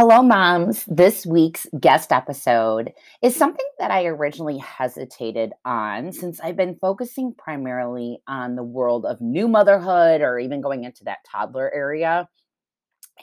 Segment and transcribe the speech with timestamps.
[0.00, 0.84] Hello, moms.
[0.86, 7.34] This week's guest episode is something that I originally hesitated on since I've been focusing
[7.36, 12.28] primarily on the world of new motherhood or even going into that toddler area.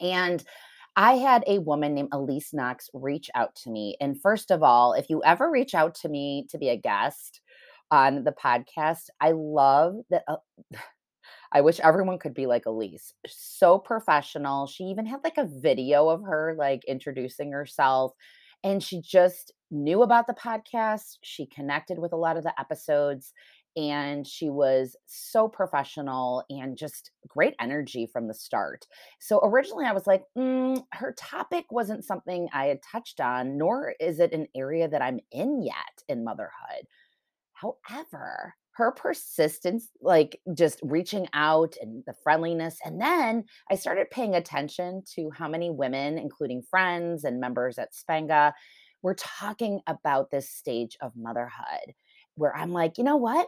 [0.01, 0.43] And
[0.97, 3.95] I had a woman named Elise Knox reach out to me.
[4.01, 7.39] And first of all, if you ever reach out to me to be a guest
[7.89, 10.23] on the podcast, I love that.
[10.27, 10.35] Uh,
[11.55, 13.13] I wish everyone could be like Elise.
[13.27, 14.67] So professional.
[14.67, 18.11] She even had like a video of her like introducing herself.
[18.61, 21.17] And she just knew about the podcast.
[21.23, 23.31] She connected with a lot of the episodes
[23.77, 28.85] and she was so professional and just great energy from the start.
[29.21, 33.93] So originally I was like, mm, her topic wasn't something I had touched on, nor
[34.01, 36.85] is it an area that I'm in yet in motherhood.
[37.53, 42.77] However, her persistence, like just reaching out and the friendliness.
[42.83, 47.93] And then I started paying attention to how many women, including friends and members at
[47.93, 48.51] Spenga,
[49.01, 51.93] were talking about this stage of motherhood
[52.35, 53.47] where I'm like, you know what?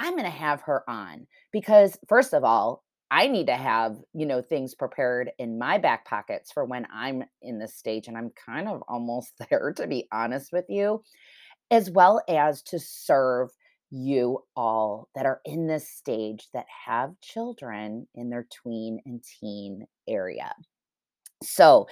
[0.00, 4.26] I'm going to have her on because, first of all, I need to have, you
[4.26, 8.08] know, things prepared in my back pockets for when I'm in this stage.
[8.08, 11.04] And I'm kind of almost there, to be honest with you,
[11.70, 13.50] as well as to serve
[13.90, 19.86] you all that are in this stage that have children in their tween and teen
[20.08, 20.54] area.
[21.42, 21.86] So,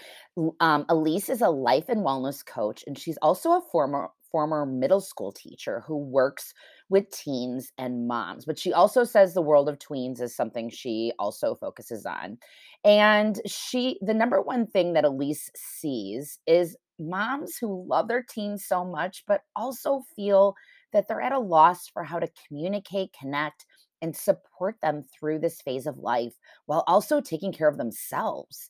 [0.61, 5.01] um, Elise is a life and wellness coach, and she's also a former former middle
[5.03, 6.55] school teacher who works
[6.89, 8.47] with teens and moms.
[8.47, 12.39] But she also says the world of tweens is something she also focuses on.
[12.83, 18.65] And she, the number one thing that Elise sees is moms who love their teens
[18.65, 20.55] so much, but also feel
[20.93, 23.67] that they're at a loss for how to communicate, connect,
[24.01, 26.35] and support them through this phase of life
[26.67, 28.69] while also taking care of themselves.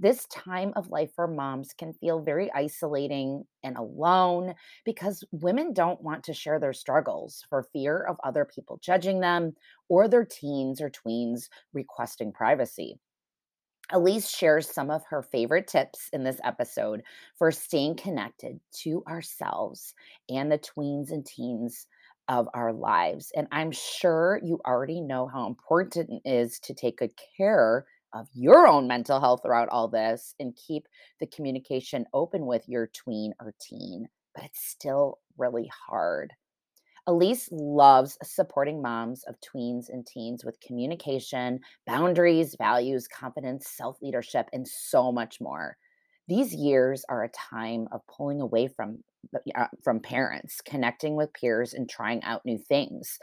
[0.00, 6.02] This time of life for moms can feel very isolating and alone because women don't
[6.02, 9.54] want to share their struggles for fear of other people judging them
[9.88, 12.98] or their teens or tweens requesting privacy.
[13.92, 17.02] Elise shares some of her favorite tips in this episode
[17.36, 19.94] for staying connected to ourselves
[20.28, 21.86] and the tweens and teens
[22.28, 23.30] of our lives.
[23.36, 28.28] And I'm sure you already know how important it is to take good care of
[28.32, 30.86] your own mental health throughout all this and keep
[31.20, 34.08] the communication open with your tween or teen.
[34.34, 36.32] But it's still really hard.
[37.06, 44.48] Elise loves supporting moms of tweens and teens with communication, boundaries, values, confidence, self leadership,
[44.52, 45.76] and so much more.
[46.28, 48.98] These years are a time of pulling away from
[49.56, 53.18] uh, from parents, connecting with peers, and trying out new things.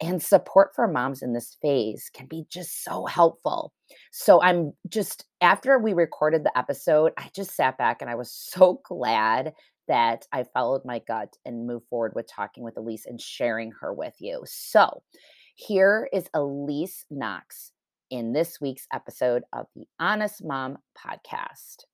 [0.00, 3.72] And support for moms in this phase can be just so helpful.
[4.10, 8.32] So I'm just after we recorded the episode, I just sat back and I was
[8.32, 9.52] so glad
[9.88, 13.92] that I followed my gut and moved forward with talking with Elise and sharing her
[13.92, 14.42] with you.
[14.46, 15.02] So,
[15.54, 17.72] here is Elise Knox
[18.10, 21.84] in this week's episode of the Honest Mom podcast.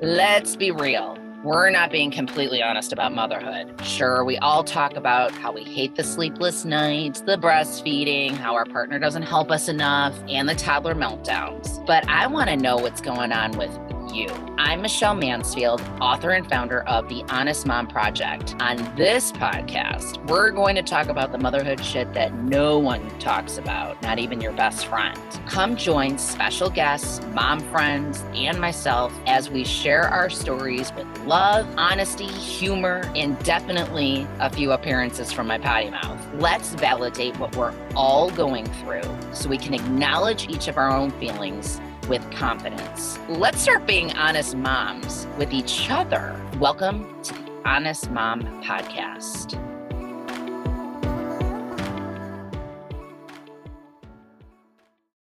[0.00, 1.18] Let's be real.
[1.44, 3.80] We're not being completely honest about motherhood.
[3.84, 8.64] Sure, we all talk about how we hate the sleepless nights, the breastfeeding, how our
[8.64, 11.84] partner doesn't help us enough, and the toddler meltdowns.
[11.86, 13.70] But I want to know what's going on with
[14.14, 14.28] you.
[14.58, 18.54] I'm Michelle Mansfield, author and founder of the Honest Mom Project.
[18.60, 23.58] On this podcast, we're going to talk about the motherhood shit that no one talks
[23.58, 25.18] about, not even your best friend.
[25.46, 31.66] Come join special guests, mom friends, and myself as we share our stories with love,
[31.76, 36.20] honesty, humor, and definitely a few appearances from my potty mouth.
[36.34, 39.02] Let's validate what we're all going through
[39.32, 43.18] so we can acknowledge each of our own feelings with confidence.
[43.28, 46.34] Let's start being honest moms with each other.
[46.58, 49.62] Welcome to the Honest Mom Podcast.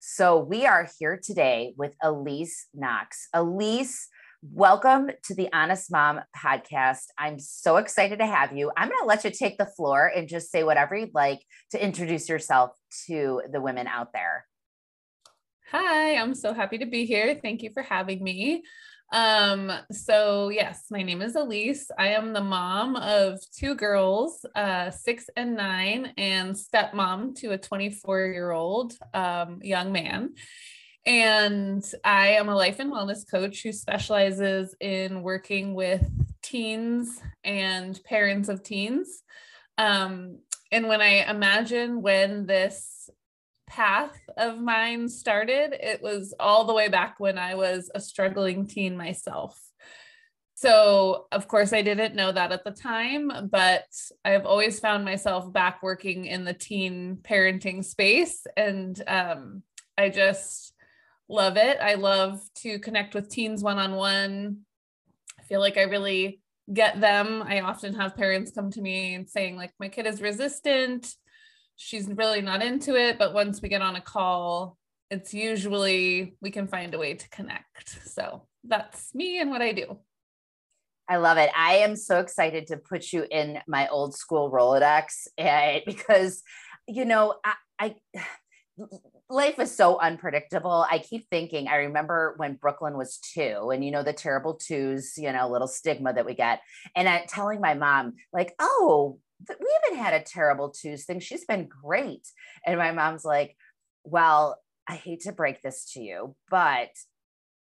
[0.00, 3.28] So, we are here today with Elise Knox.
[3.32, 4.08] Elise,
[4.42, 7.06] welcome to the Honest Mom podcast.
[7.18, 8.70] I'm so excited to have you.
[8.76, 11.40] I'm going to let you take the floor and just say whatever you'd like
[11.70, 12.70] to introduce yourself
[13.06, 14.44] to the women out there.
[15.76, 17.40] Hi, I'm so happy to be here.
[17.42, 18.62] Thank you for having me.
[19.12, 21.90] Um, so yes, my name is Elise.
[21.98, 27.58] I am the mom of two girls, uh, six and nine, and stepmom to a
[27.58, 30.34] 24 year old um, young man.
[31.06, 36.08] And I am a life and wellness coach who specializes in working with
[36.40, 39.24] teens and parents of teens.
[39.76, 40.38] Um,
[40.70, 43.10] and when I imagine when this
[43.74, 48.68] path of mine started, it was all the way back when I was a struggling
[48.68, 49.60] teen myself.
[50.54, 53.86] So, of course, I didn't know that at the time, but
[54.24, 58.46] I've always found myself back working in the teen parenting space.
[58.56, 59.64] And um,
[59.98, 60.72] I just
[61.28, 61.78] love it.
[61.80, 64.58] I love to connect with teens one on one.
[65.40, 66.40] I feel like I really
[66.72, 67.42] get them.
[67.42, 71.12] I often have parents come to me and saying, like, my kid is resistant.
[71.76, 73.18] She's really not into it.
[73.18, 74.76] But once we get on a call,
[75.10, 78.00] it's usually we can find a way to connect.
[78.06, 79.98] So that's me and what I do.
[81.08, 81.50] I love it.
[81.56, 86.42] I am so excited to put you in my old school Rolodex eh, because,
[86.86, 87.94] you know, I, I
[89.30, 90.86] life is so unpredictable.
[90.90, 95.16] I keep thinking, I remember when Brooklyn was two, and you know, the terrible twos,
[95.16, 96.60] you know, little stigma that we get.
[96.94, 101.20] And I'm telling my mom, like, oh, we haven't had a terrible twos thing.
[101.20, 102.26] She's been great.
[102.66, 103.56] And my mom's like,
[104.04, 104.58] well,
[104.88, 106.90] I hate to break this to you, but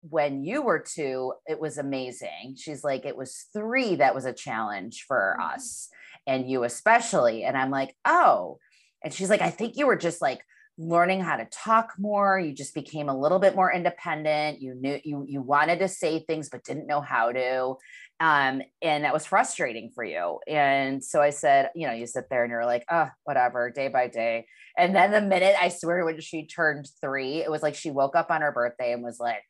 [0.02, 2.54] when you were two, it was amazing.
[2.56, 5.54] She's like, it was three that was a challenge for mm-hmm.
[5.54, 5.88] us
[6.26, 7.44] and you especially.
[7.44, 8.58] And I'm like, oh.
[9.02, 10.42] And she's like, I think you were just like
[10.78, 12.38] learning how to talk more.
[12.38, 14.60] You just became a little bit more independent.
[14.60, 17.76] You knew you you wanted to say things but didn't know how to.
[18.18, 20.38] Um, and that was frustrating for you.
[20.46, 23.88] And so I said, you know, you sit there and you're like, oh, whatever, day
[23.88, 24.46] by day.
[24.78, 28.16] And then the minute I swear when she turned three, it was like she woke
[28.16, 29.42] up on her birthday and was like,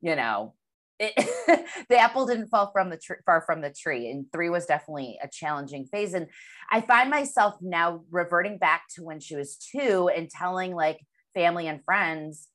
[0.00, 0.54] you know,
[1.02, 4.66] it, the apple didn't fall from the tree far from the tree and three was
[4.66, 6.28] definitely a challenging phase and
[6.70, 11.00] i find myself now reverting back to when she was two and telling like
[11.34, 12.48] family and friends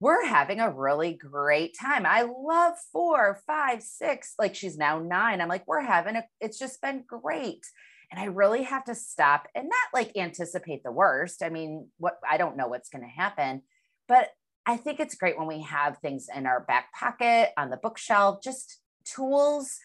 [0.00, 2.04] we're having a really great time.
[2.06, 5.40] I love four five six like she's now nine.
[5.40, 7.64] I'm like we're having a it's just been great.
[8.10, 11.40] And i really have to stop and not like anticipate the worst.
[11.40, 13.62] I mean what i don't know what's going to happen
[14.08, 14.28] but
[14.66, 18.40] I think it's great when we have things in our back pocket, on the bookshelf,
[18.42, 19.78] just tools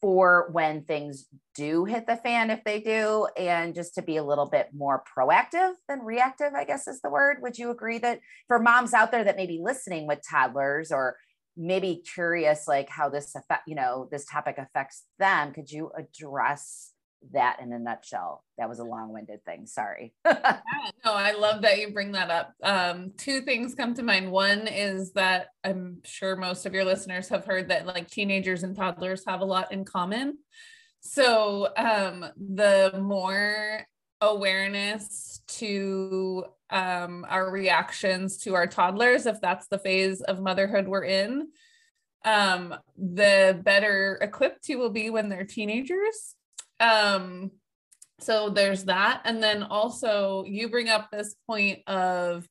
[0.00, 4.24] for when things do hit the fan, if they do, and just to be a
[4.24, 7.38] little bit more proactive than reactive, I guess is the word.
[7.40, 11.16] Would you agree that for moms out there that may be listening with toddlers or
[11.56, 16.93] maybe curious like how this affect, you know, this topic affects them, could you address
[17.32, 18.44] that in a nutshell.
[18.58, 19.66] That was a long-winded thing.
[19.66, 20.12] Sorry.
[20.24, 20.60] yeah,
[21.04, 22.54] no, I love that you bring that up.
[22.62, 24.30] Um, two things come to mind.
[24.30, 28.76] One is that I'm sure most of your listeners have heard that like teenagers and
[28.76, 30.38] toddlers have a lot in common.
[31.00, 33.86] So um, the more
[34.20, 41.04] awareness to um, our reactions to our toddlers, if that's the phase of motherhood we're
[41.04, 41.48] in,
[42.24, 46.36] um, the better equipped you will be when they're teenagers
[46.80, 47.50] um
[48.20, 49.22] so there's that.
[49.24, 52.48] And then also you bring up this point of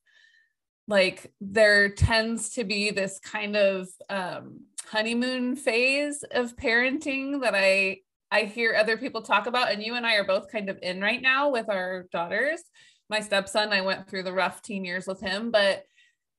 [0.86, 7.96] like there tends to be this kind of um, honeymoon phase of parenting that i
[8.30, 9.72] i hear other people talk about.
[9.72, 12.60] And you and i are both kind of in right now with our daughters.
[13.08, 15.84] My stepson i went through the rough teen years with him but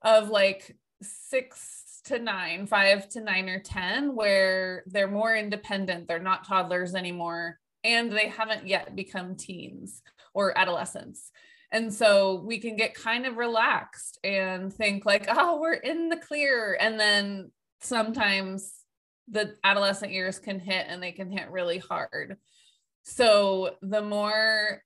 [0.04, 6.08] of like six to nine five to nine or ten where they're more independent.
[6.08, 10.02] They're not toddlers anymore and they haven't yet become teens
[10.34, 11.32] or adolescents.
[11.72, 16.18] And so we can get kind of relaxed and think like, oh, we're in the
[16.18, 16.78] clear.
[16.80, 17.52] And then
[17.82, 18.74] sometimes
[19.30, 22.38] the adolescent years can hit and they can hit really hard.
[23.04, 24.82] So the more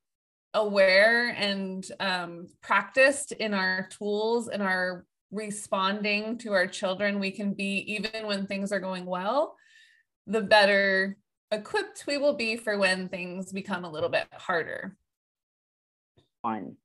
[0.54, 7.54] aware and um, practiced in our tools and our responding to our children we can
[7.54, 9.56] be even when things are going well
[10.26, 11.16] the better
[11.52, 14.96] equipped we will be for when things become a little bit harder.
[16.42, 16.78] One.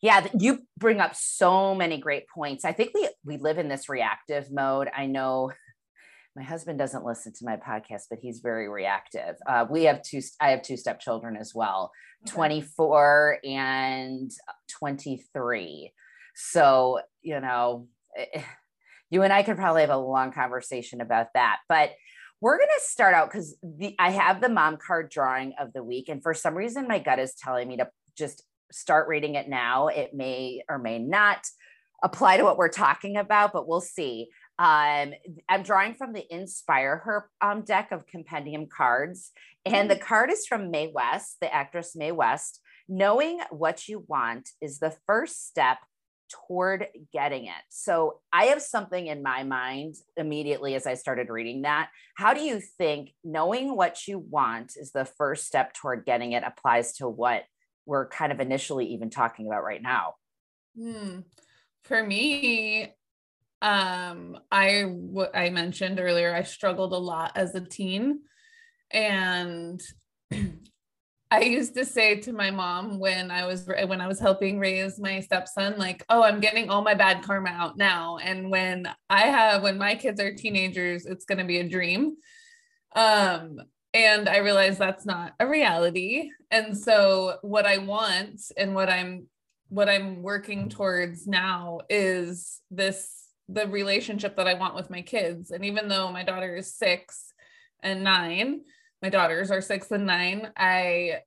[0.00, 2.64] Yeah, you bring up so many great points.
[2.64, 4.88] I think we we live in this reactive mode.
[4.94, 5.52] I know
[6.36, 9.36] my husband doesn't listen to my podcast, but he's very reactive.
[9.46, 10.20] Uh, we have two.
[10.40, 11.92] I have two stepchildren as well,
[12.26, 12.34] okay.
[12.34, 14.30] 24 and
[14.80, 15.92] 23.
[16.34, 17.86] So you know,
[18.16, 18.42] eh,
[19.10, 21.58] you and I could probably have a long conversation about that.
[21.68, 21.90] But
[22.42, 23.56] we're going to start out because
[24.00, 26.08] I have the mom card drawing of the week.
[26.08, 29.86] And for some reason, my gut is telling me to just start reading it now.
[29.86, 31.46] It may or may not
[32.02, 34.28] apply to what we're talking about, but we'll see.
[34.58, 35.12] Um,
[35.48, 39.30] I'm drawing from the Inspire Her um, deck of compendium cards.
[39.64, 40.00] And the mm.
[40.00, 42.60] card is from Mae West, the actress Mae West.
[42.88, 45.78] Knowing what you want is the first step
[46.46, 47.62] toward getting it.
[47.68, 51.90] So I have something in my mind immediately as I started reading that.
[52.16, 56.44] How do you think knowing what you want is the first step toward getting it
[56.44, 57.44] applies to what
[57.86, 60.14] we're kind of initially even talking about right now?
[60.78, 61.20] Hmm.
[61.84, 62.94] For me,
[63.60, 68.20] um, I mentioned earlier, I struggled a lot as a teen,
[68.90, 69.80] and
[71.32, 75.00] I used to say to my mom when I was when I was helping raise
[75.00, 79.22] my stepson, like, "Oh, I'm getting all my bad karma out now, and when I
[79.22, 82.16] have when my kids are teenagers, it's going to be a dream."
[82.94, 83.60] Um,
[83.94, 86.28] and I realized that's not a reality.
[86.50, 89.26] And so, what I want and what I'm
[89.70, 93.10] what I'm working towards now is this
[93.48, 95.50] the relationship that I want with my kids.
[95.50, 97.32] And even though my daughter is six
[97.82, 98.64] and nine,
[99.02, 101.20] my daughters are six and nine, I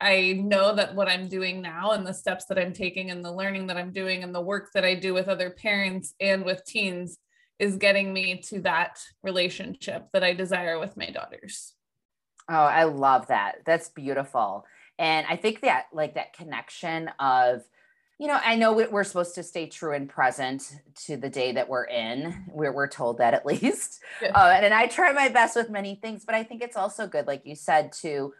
[0.00, 3.32] I know that what I'm doing now and the steps that I'm taking and the
[3.32, 6.64] learning that I'm doing and the work that I do with other parents and with
[6.66, 7.16] teens
[7.58, 11.74] is getting me to that relationship that I desire with my daughters.
[12.50, 13.58] Oh, I love that.
[13.64, 14.66] That's beautiful.
[14.98, 17.62] And I think that like that connection of,
[18.18, 20.76] you know, I know we're supposed to stay true and present
[21.06, 22.44] to the day that we're in.
[22.48, 24.00] We're, we're told that at least.
[24.20, 24.30] Yeah.
[24.34, 27.06] Uh, and, and I try my best with many things, but I think it's also
[27.06, 28.32] good, like you said, to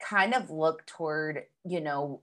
[0.00, 2.20] kind of look toward, you know,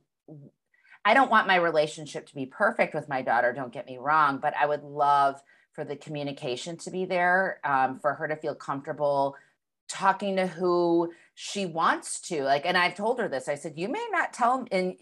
[1.06, 4.40] I don't want my relationship to be perfect with my daughter, don't get me wrong,
[4.42, 8.56] but I would love for the communication to be there, um, for her to feel
[8.56, 9.36] comfortable
[9.88, 13.88] talking to who she wants to like and i've told her this i said you
[13.88, 14.96] may not tell and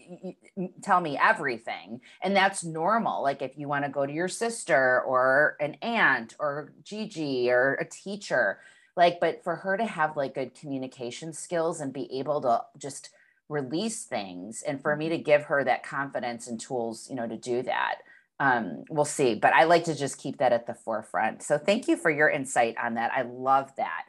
[0.82, 5.00] tell me everything and that's normal like if you want to go to your sister
[5.06, 8.58] or an aunt or gigi or a teacher
[8.98, 13.08] like but for her to have like good communication skills and be able to just
[13.48, 15.24] release things and for me to mm-hmm.
[15.24, 18.00] give her that confidence and tools you know to do that
[18.40, 21.88] um, we'll see but i like to just keep that at the forefront so thank
[21.88, 24.04] you for your insight on that i love that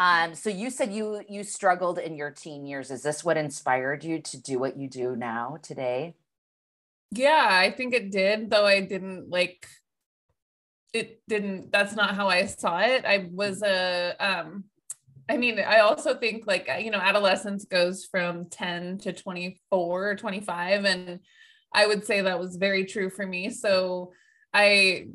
[0.00, 2.90] um, so you said you you struggled in your teen years.
[2.90, 6.14] Is this what inspired you to do what you do now today?
[7.10, 9.66] Yeah, I think it did, though I didn't like
[10.94, 13.04] it didn't that's not how I saw it.
[13.04, 14.64] I was a um
[15.28, 20.16] I mean, I also think like you know, adolescence goes from 10 to 24 or
[20.16, 21.20] 25 and
[21.74, 23.50] I would say that was very true for me.
[23.50, 24.12] So
[24.54, 25.08] I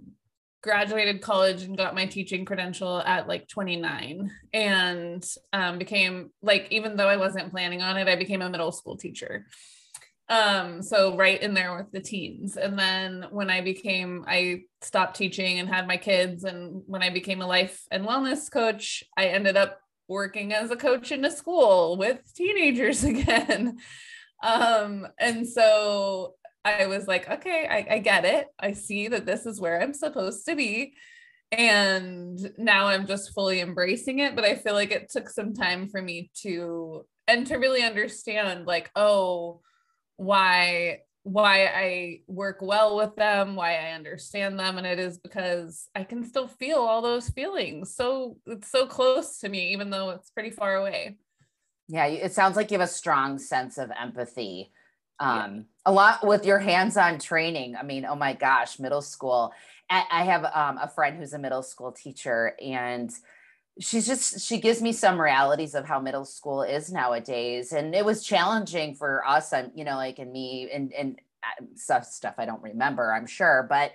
[0.66, 6.98] graduated college and got my teaching credential at like 29 and um, became like even
[6.98, 9.46] though i wasn't planning on it i became a middle school teacher.
[10.28, 12.58] Um so right in there with the teens.
[12.58, 17.12] And then when i became i stopped teaching and had my kids and when i
[17.12, 21.32] became a life and wellness coach i ended up working as a coach in a
[21.32, 23.78] school with teenagers again.
[24.42, 26.34] Um and so
[26.66, 28.48] I was like, okay, I, I get it.
[28.60, 30.96] I see that this is where I'm supposed to be.
[31.52, 34.36] And now I'm just fully embracing it.
[34.36, 38.66] But I feel like it took some time for me to, and to really understand,
[38.66, 39.62] like, oh,
[40.18, 44.78] why why I work well with them, why I understand them.
[44.78, 47.96] And it is because I can still feel all those feelings.
[47.96, 51.18] So it's so close to me, even though it's pretty far away.
[51.88, 54.72] Yeah, it sounds like you have a strong sense of empathy
[55.20, 55.62] um, yeah.
[55.86, 57.76] a lot with your hands-on training.
[57.76, 59.54] I mean, oh my gosh, middle school.
[59.88, 63.12] I have um, a friend who's a middle school teacher, and
[63.80, 68.04] she's just she gives me some realities of how middle school is nowadays, and it
[68.04, 69.54] was challenging for us.
[69.54, 73.28] I'm, you know, like and me, and and uh, stuff stuff I don't remember, I'm
[73.28, 73.92] sure, but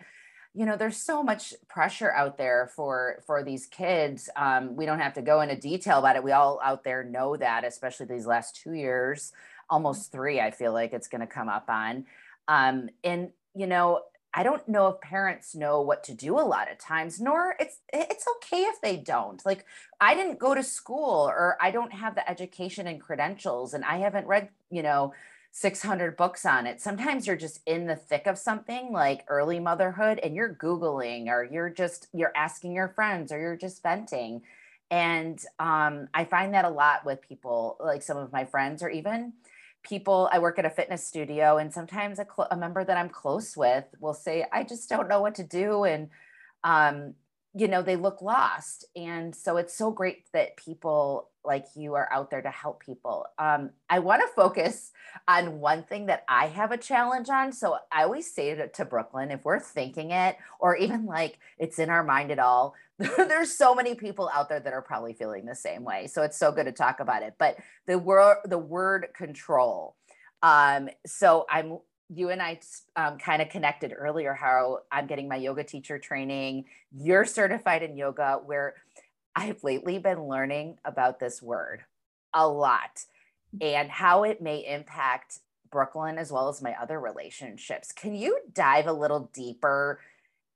[0.54, 4.98] you know there's so much pressure out there for for these kids um, we don't
[4.98, 8.26] have to go into detail about it we all out there know that especially these
[8.26, 9.32] last two years
[9.70, 12.04] almost three, I feel like it's going to come up on.
[12.48, 16.70] Um, and, you know, I don't know if parents know what to do a lot
[16.70, 19.44] of times, nor it's it's okay if they don't.
[19.44, 19.64] Like
[20.00, 23.98] I didn't go to school or I don't have the education and credentials and I
[23.98, 25.14] haven't read, you know,
[25.52, 26.80] 600 books on it.
[26.80, 31.42] Sometimes you're just in the thick of something like early motherhood and you're googling or
[31.44, 34.42] you're just you're asking your friends or you're just venting.
[34.92, 38.90] And um, I find that a lot with people like some of my friends or
[38.90, 39.32] even
[39.82, 43.08] people i work at a fitness studio and sometimes a, cl- a, member that i'm
[43.08, 46.08] close with will say i just don't know what to do and
[46.64, 47.14] um,
[47.54, 52.08] you know they look lost and so it's so great that people like you are
[52.12, 53.26] out there to help people.
[53.38, 54.92] Um, i want to focus
[55.26, 58.84] on one thing that i have a challenge on so i always say to, to
[58.84, 62.74] brooklyn if we're thinking it or even like it's in our mind at all
[63.16, 66.38] there's so many people out there that are probably feeling the same way so it's
[66.38, 69.96] so good to talk about it but the word the word control
[70.42, 71.78] um, so i'm
[72.12, 72.58] you and I
[72.96, 76.64] um, kind of connected earlier how I'm getting my yoga teacher training.
[76.90, 78.74] You're certified in yoga, where
[79.36, 81.84] I've lately been learning about this word
[82.34, 83.04] a lot
[83.60, 85.38] and how it may impact
[85.70, 87.92] Brooklyn as well as my other relationships.
[87.92, 90.00] Can you dive a little deeper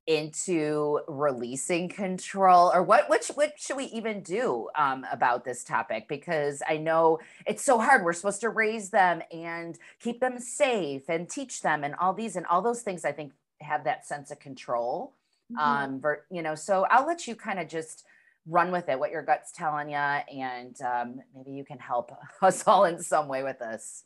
[0.06, 6.06] into releasing control or what what, what should we even do um, about this topic
[6.08, 11.08] because i know it's so hard we're supposed to raise them and keep them safe
[11.08, 13.32] and teach them and all these and all those things i think
[13.62, 15.14] have that sense of control
[15.50, 15.58] mm-hmm.
[15.58, 18.04] um ver, you know so i'll let you kind of just
[18.46, 22.66] run with it what your gut's telling you and um, maybe you can help us
[22.66, 24.04] all in some way with this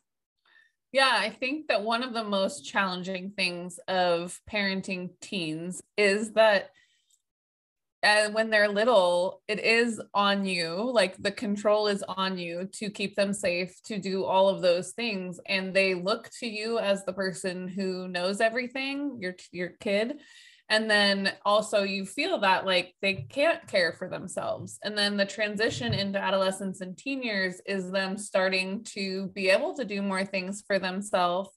[0.93, 6.71] yeah, I think that one of the most challenging things of parenting teens is that
[8.01, 12.69] and uh, when they're little, it is on you, like the control is on you
[12.75, 15.41] to keep them safe, to do all of those things.
[15.47, 20.21] And they look to you as the person who knows everything, your, your kid
[20.71, 24.79] and then also you feel that like they can't care for themselves.
[24.85, 29.75] And then the transition into adolescence and teen years is them starting to be able
[29.75, 31.51] to do more things for themselves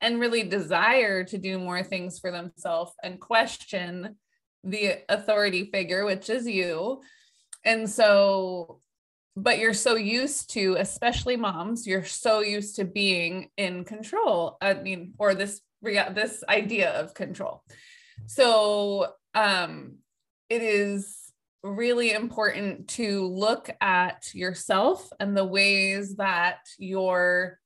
[0.00, 4.16] and really desire to do more things for themselves and question
[4.64, 7.02] the authority figure which is you.
[7.64, 8.80] And so
[9.36, 14.56] but you're so used to especially moms you're so used to being in control.
[14.62, 17.62] I mean or this this idea of control
[18.26, 19.98] so um,
[20.48, 27.58] it is really important to look at yourself and the ways that you're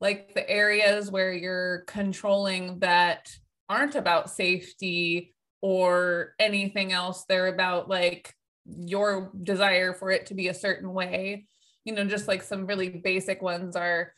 [0.00, 3.30] like the areas where you're controlling that
[3.68, 7.24] aren't about safety or anything else.
[7.24, 8.34] They're about like
[8.66, 11.46] your desire for it to be a certain way.
[11.84, 14.12] You know, just like some really basic ones are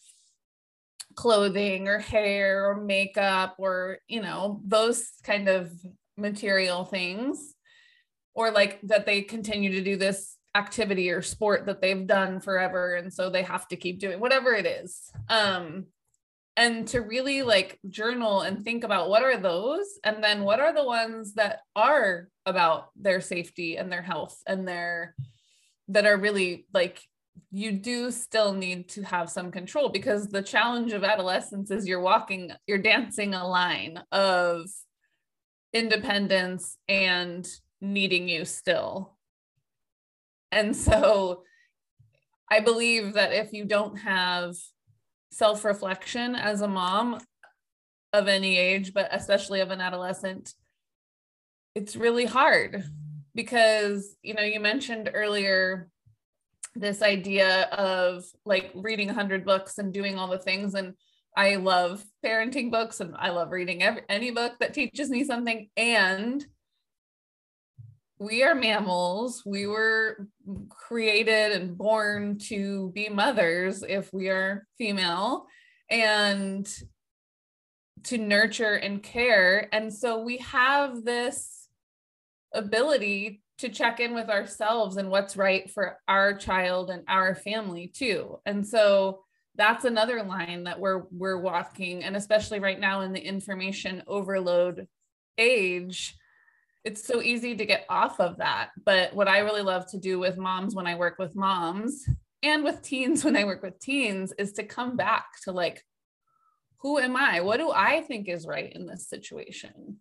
[1.16, 5.72] clothing or hair or makeup or you know those kind of
[6.16, 7.54] material things
[8.34, 12.94] or like that they continue to do this activity or sport that they've done forever
[12.94, 15.10] and so they have to keep doing whatever it is.
[15.28, 15.86] Um
[16.58, 20.72] and to really like journal and think about what are those and then what are
[20.72, 25.14] the ones that are about their safety and their health and their
[25.88, 27.02] that are really like
[27.50, 32.00] you do still need to have some control because the challenge of adolescence is you're
[32.00, 34.66] walking, you're dancing a line of
[35.72, 37.46] independence and
[37.80, 39.16] needing you still.
[40.52, 41.42] And so
[42.50, 44.54] I believe that if you don't have
[45.30, 47.20] self reflection as a mom
[48.12, 50.54] of any age, but especially of an adolescent,
[51.74, 52.84] it's really hard
[53.34, 55.90] because, you know, you mentioned earlier
[56.80, 60.94] this idea of like reading 100 books and doing all the things and
[61.36, 65.68] i love parenting books and i love reading every, any book that teaches me something
[65.76, 66.46] and
[68.18, 69.42] we are mammals.
[69.44, 70.26] We were
[70.68, 75.46] created and born to be mothers if we are female
[75.90, 76.66] and
[78.04, 79.68] to nurture and care.
[79.72, 81.68] And so we have this
[82.54, 87.88] ability to check in with ourselves and what's right for our child and our family
[87.88, 88.38] too.
[88.44, 89.20] And so
[89.56, 94.86] that's another line that we're we're walking and especially right now in the information overload
[95.38, 96.16] age
[96.84, 98.70] it's so easy to get off of that.
[98.84, 102.08] But what i really love to do with moms when i work with moms
[102.42, 105.82] and with teens when i work with teens is to come back to like
[106.80, 107.40] who am i?
[107.40, 109.98] What do i think is right in this situation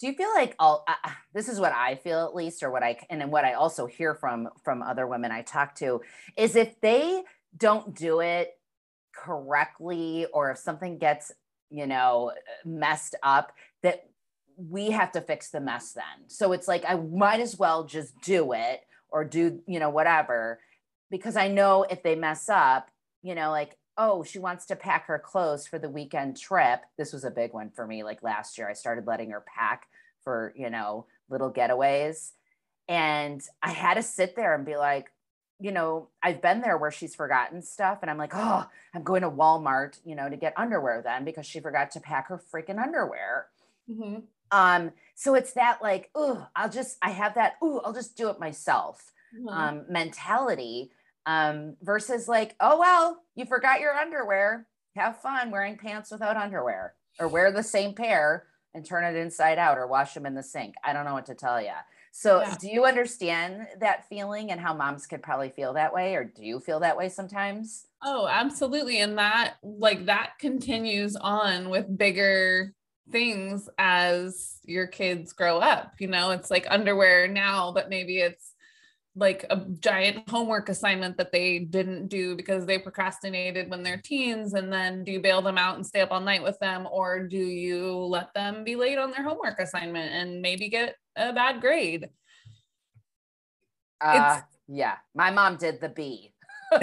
[0.00, 2.82] do you feel like all uh, this is what i feel at least or what
[2.82, 6.00] i and then what i also hear from from other women i talk to
[6.36, 7.22] is if they
[7.56, 8.58] don't do it
[9.14, 11.32] correctly or if something gets
[11.70, 12.32] you know
[12.64, 14.06] messed up that
[14.56, 16.28] we have to fix the mess then.
[16.28, 20.60] So it's like i might as well just do it or do you know whatever
[21.10, 22.90] because i know if they mess up
[23.22, 26.82] you know like oh, she wants to pack her clothes for the weekend trip.
[26.96, 28.02] This was a big one for me.
[28.02, 29.88] Like last year, I started letting her pack
[30.22, 32.32] for, you know, little getaways.
[32.88, 35.12] And I had to sit there and be like,
[35.60, 37.98] you know, I've been there where she's forgotten stuff.
[38.02, 41.46] And I'm like, oh, I'm going to Walmart, you know, to get underwear then because
[41.46, 43.46] she forgot to pack her freaking underwear.
[43.90, 44.20] Mm-hmm.
[44.50, 48.30] Um, so it's that like, oh, I'll just, I have that, oh, I'll just do
[48.30, 49.48] it myself mm-hmm.
[49.48, 50.90] um, mentality
[51.26, 54.66] um, versus like, oh, well, you forgot your underwear.
[54.96, 59.58] Have fun wearing pants without underwear or wear the same pair and turn it inside
[59.58, 60.74] out or wash them in the sink.
[60.84, 61.72] I don't know what to tell you.
[62.12, 62.56] So, yeah.
[62.60, 66.42] do you understand that feeling and how moms could probably feel that way, or do
[66.42, 67.86] you feel that way sometimes?
[68.02, 69.00] Oh, absolutely.
[69.00, 72.74] And that, like, that continues on with bigger
[73.10, 75.94] things as your kids grow up.
[75.98, 78.49] You know, it's like underwear now, but maybe it's
[79.20, 84.54] like a giant homework assignment that they didn't do because they procrastinated when they're teens
[84.54, 87.28] and then do you bail them out and stay up all night with them or
[87.28, 91.60] do you let them be late on their homework assignment and maybe get a bad
[91.60, 92.08] grade?
[94.00, 96.32] Uh, yeah my mom did the b.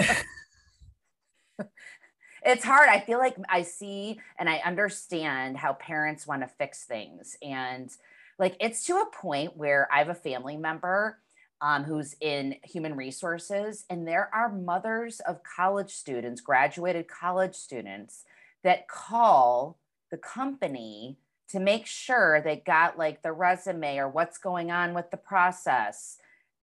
[2.44, 2.88] It's hard.
[2.88, 7.90] I feel like i see and i understand how parents want to fix things and
[8.38, 11.18] like it's to a point where i have a family member
[11.60, 13.84] um, who's in human resources.
[13.90, 18.24] And there are mothers of college students, graduated college students,
[18.64, 19.78] that call
[20.10, 21.18] the company
[21.50, 26.18] to make sure they got like the resume or what's going on with the process.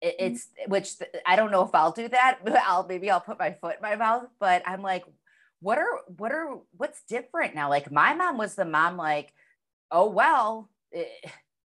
[0.01, 0.35] It, mm-hmm.
[0.35, 0.95] it's which
[1.27, 2.39] I don't know if I'll do that.
[2.45, 5.05] but I'll maybe I'll put my foot in my mouth, but I'm like,
[5.61, 7.69] what are what are what's different now?
[7.69, 9.33] Like my mom was the mom, like,
[9.91, 11.29] oh well, it, eh,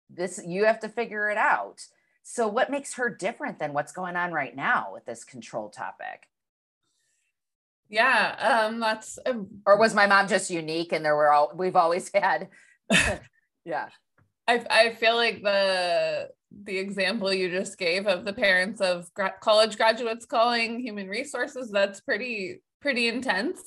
[0.08, 1.80] this you have to figure it out
[2.32, 6.28] so, what makes her different than what's going on right now with this control topic?
[7.88, 9.18] Yeah, um, that's.
[9.26, 12.48] Um, or was my mom just unique and there were all, we've always had,
[13.64, 13.88] yeah.
[14.46, 16.28] I, I feel like the
[16.64, 21.70] the example you just gave of the parents of gra- college graduates calling human resources
[21.70, 23.60] that's pretty pretty intense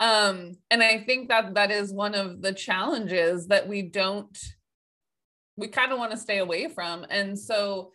[0.00, 4.36] um and i think that that is one of the challenges that we don't
[5.56, 7.06] we kind of want to stay away from.
[7.10, 7.92] And so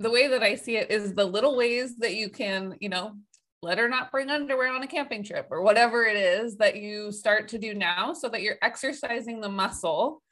[0.00, 3.14] the way that I see it is the little ways that you can, you know,
[3.62, 7.10] let her not bring underwear on a camping trip or whatever it is that you
[7.10, 10.22] start to do now so that you're exercising the muscle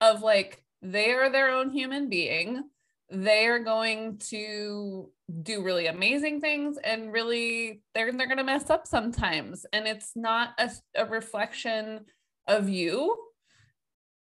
[0.00, 2.62] of like they are their own human being.
[3.10, 5.10] They are going to
[5.42, 9.66] do really amazing things and really they're they're going to mess up sometimes.
[9.72, 12.06] And it's not a, a reflection
[12.46, 13.16] of you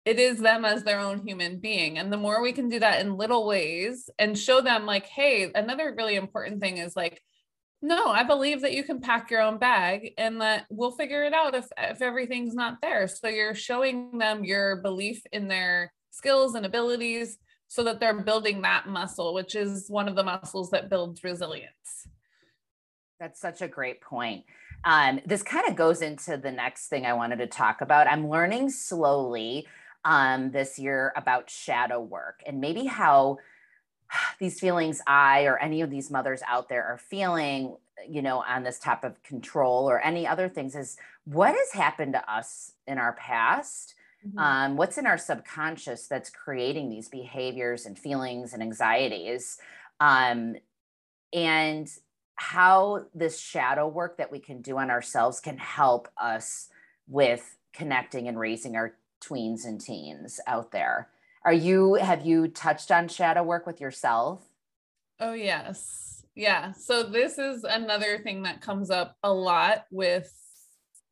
[0.09, 1.99] it is them as their own human being.
[1.99, 5.51] And the more we can do that in little ways and show them, like, hey,
[5.55, 7.23] another really important thing is like,
[7.83, 11.35] no, I believe that you can pack your own bag and that we'll figure it
[11.35, 13.07] out if, if everything's not there.
[13.07, 17.37] So you're showing them your belief in their skills and abilities
[17.69, 22.09] so that they're building that muscle, which is one of the muscles that builds resilience.
[23.21, 24.47] That's such a great point.
[24.85, 28.07] Um, this kind of goes into the next thing I wanted to talk about.
[28.07, 29.67] I'm learning slowly
[30.09, 33.37] um, this year about shadow work and maybe how
[34.41, 37.77] these feelings I or any of these mothers out there are feeling,
[38.09, 42.15] you know, on this type of control or any other things is what has happened
[42.15, 43.95] to us in our past.
[44.27, 44.39] Mm-hmm.
[44.39, 49.59] Um, what's in our subconscious that's creating these behaviors and feelings and anxieties
[50.01, 50.57] um,
[51.33, 51.89] and
[52.35, 56.69] how this shadow work that we can do on ourselves can help us
[57.07, 61.09] with connecting and raising our tweens and teens out there.
[61.45, 64.47] Are you have you touched on shadow work with yourself?
[65.21, 66.25] Oh yes.
[66.35, 66.73] Yeah.
[66.73, 70.33] So this is another thing that comes up a lot with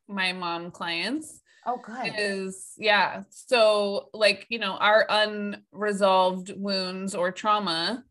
[0.09, 1.41] my mom clients.
[1.67, 2.13] Oh good.
[2.17, 3.23] Is yeah.
[3.31, 8.05] So like, you know, our unresolved wounds or trauma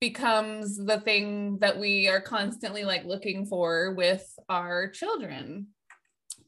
[0.00, 5.68] becomes the thing that we are constantly like looking for with our children.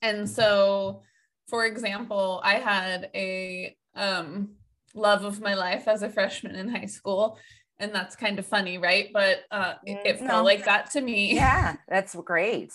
[0.02, 1.02] And so
[1.50, 4.50] for example, I had a um,
[4.94, 7.38] love of my life as a freshman in high school.
[7.78, 9.08] And that's kind of funny, right?
[9.12, 10.28] But uh, it, it no.
[10.28, 11.34] felt like that to me.
[11.34, 12.72] Yeah, that's great.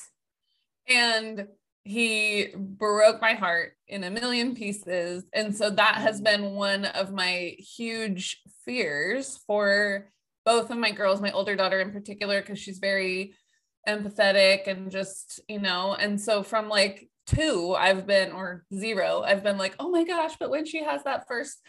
[0.88, 1.48] and
[1.84, 5.24] he broke my heart in a million pieces.
[5.34, 10.10] And so that has been one of my huge fears for
[10.46, 13.36] both of my girls, my older daughter in particular, because she's very
[13.88, 19.44] empathetic and just, you know, and so from like two i've been or zero i've
[19.44, 21.62] been like oh my gosh but when she has that first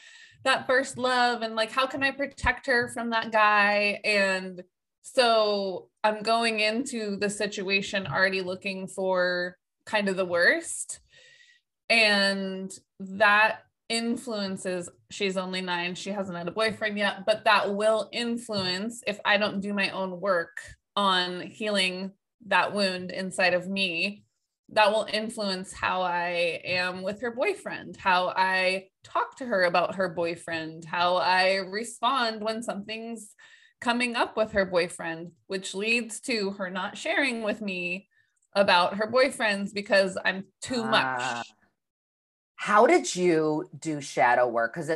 [0.45, 4.01] that first love and like how can i protect her from that guy?
[4.05, 4.63] And
[5.03, 11.01] so i'm going into the situation already looking for kind of the worst.
[11.89, 18.09] And that influences she's only nine she hasn't had a boyfriend yet but that will
[18.13, 20.59] influence if i don't do my own work
[20.97, 22.11] on healing
[22.49, 24.25] that wound inside of me
[24.71, 29.95] that will influence how I am with her boyfriend, how I talk to her about
[29.95, 33.35] her boyfriend, how I respond when something's
[33.81, 38.09] coming up with her boyfriend, which leads to her not sharing with me
[38.55, 41.21] about her boyfriends because I'm too much.
[41.21, 41.43] Uh,
[42.57, 44.75] how did you do shadow work?
[44.75, 44.91] Because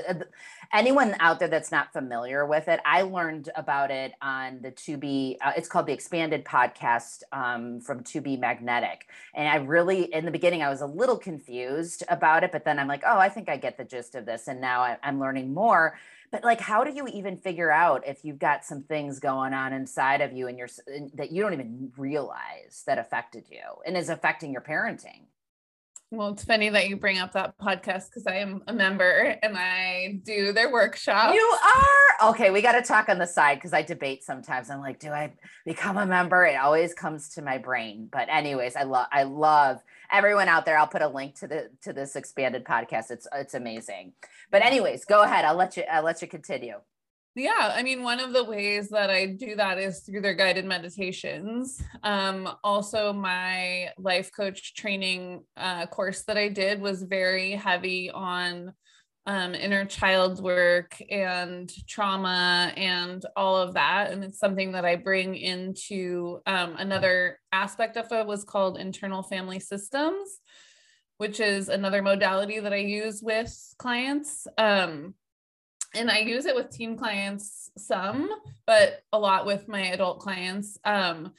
[0.72, 4.96] anyone out there that's not familiar with it, I learned about it on the To
[4.96, 9.06] Be, uh, it's called the Expanded Podcast um, from To Be Magnetic.
[9.34, 12.78] And I really, in the beginning, I was a little confused about it, but then
[12.78, 14.48] I'm like, oh, I think I get the gist of this.
[14.48, 15.98] And now I, I'm learning more
[16.30, 19.72] but like how do you even figure out if you've got some things going on
[19.72, 20.68] inside of you and you're
[21.14, 25.22] that you don't even realize that affected you and is affecting your parenting
[26.12, 29.56] well, it's funny that you bring up that podcast because I am a member and
[29.56, 31.32] I do their workshop.
[31.34, 32.50] You are okay.
[32.50, 34.70] We got to talk on the side because I debate sometimes.
[34.70, 35.32] I'm like, do I
[35.64, 36.44] become a member?
[36.44, 38.08] It always comes to my brain.
[38.10, 39.78] But anyways, I love I love
[40.10, 40.76] everyone out there.
[40.76, 43.12] I'll put a link to the to this expanded podcast.
[43.12, 44.12] It's it's amazing.
[44.50, 45.44] But anyways, go ahead.
[45.44, 46.80] I'll let you I'll let you continue.
[47.40, 50.66] Yeah, I mean, one of the ways that I do that is through their guided
[50.66, 51.82] meditations.
[52.02, 58.74] Um, also, my life coach training uh, course that I did was very heavy on
[59.24, 64.10] um, inner child work and trauma and all of that.
[64.10, 69.22] And it's something that I bring into um, another aspect of it was called internal
[69.22, 70.40] family systems,
[71.16, 74.46] which is another modality that I use with clients.
[74.58, 75.14] Um,
[75.94, 78.30] and I use it with teen clients some,
[78.66, 81.32] but a lot with my adult clients um,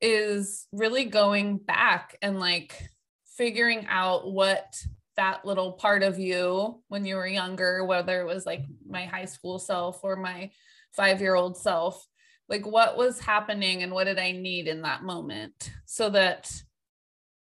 [0.00, 2.88] is really going back and like
[3.36, 4.82] figuring out what
[5.16, 9.24] that little part of you when you were younger, whether it was like my high
[9.24, 10.50] school self or my
[10.92, 12.06] five year old self,
[12.48, 16.50] like what was happening and what did I need in that moment so that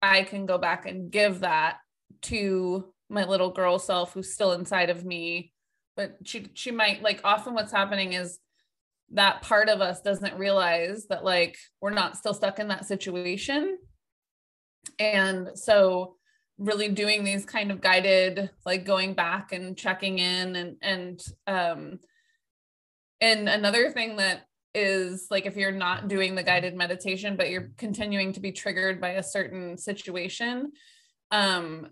[0.02, 1.78] I can go back and give that
[2.22, 5.52] to my little girl self who's still inside of me
[6.00, 8.38] but she she might like often what's happening is
[9.10, 13.76] that part of us doesn't realize that like we're not still stuck in that situation.
[14.98, 16.14] And so
[16.56, 21.98] really doing these kind of guided like going back and checking in and and um
[23.20, 27.72] and another thing that is like if you're not doing the guided meditation but you're
[27.76, 30.70] continuing to be triggered by a certain situation
[31.30, 31.88] um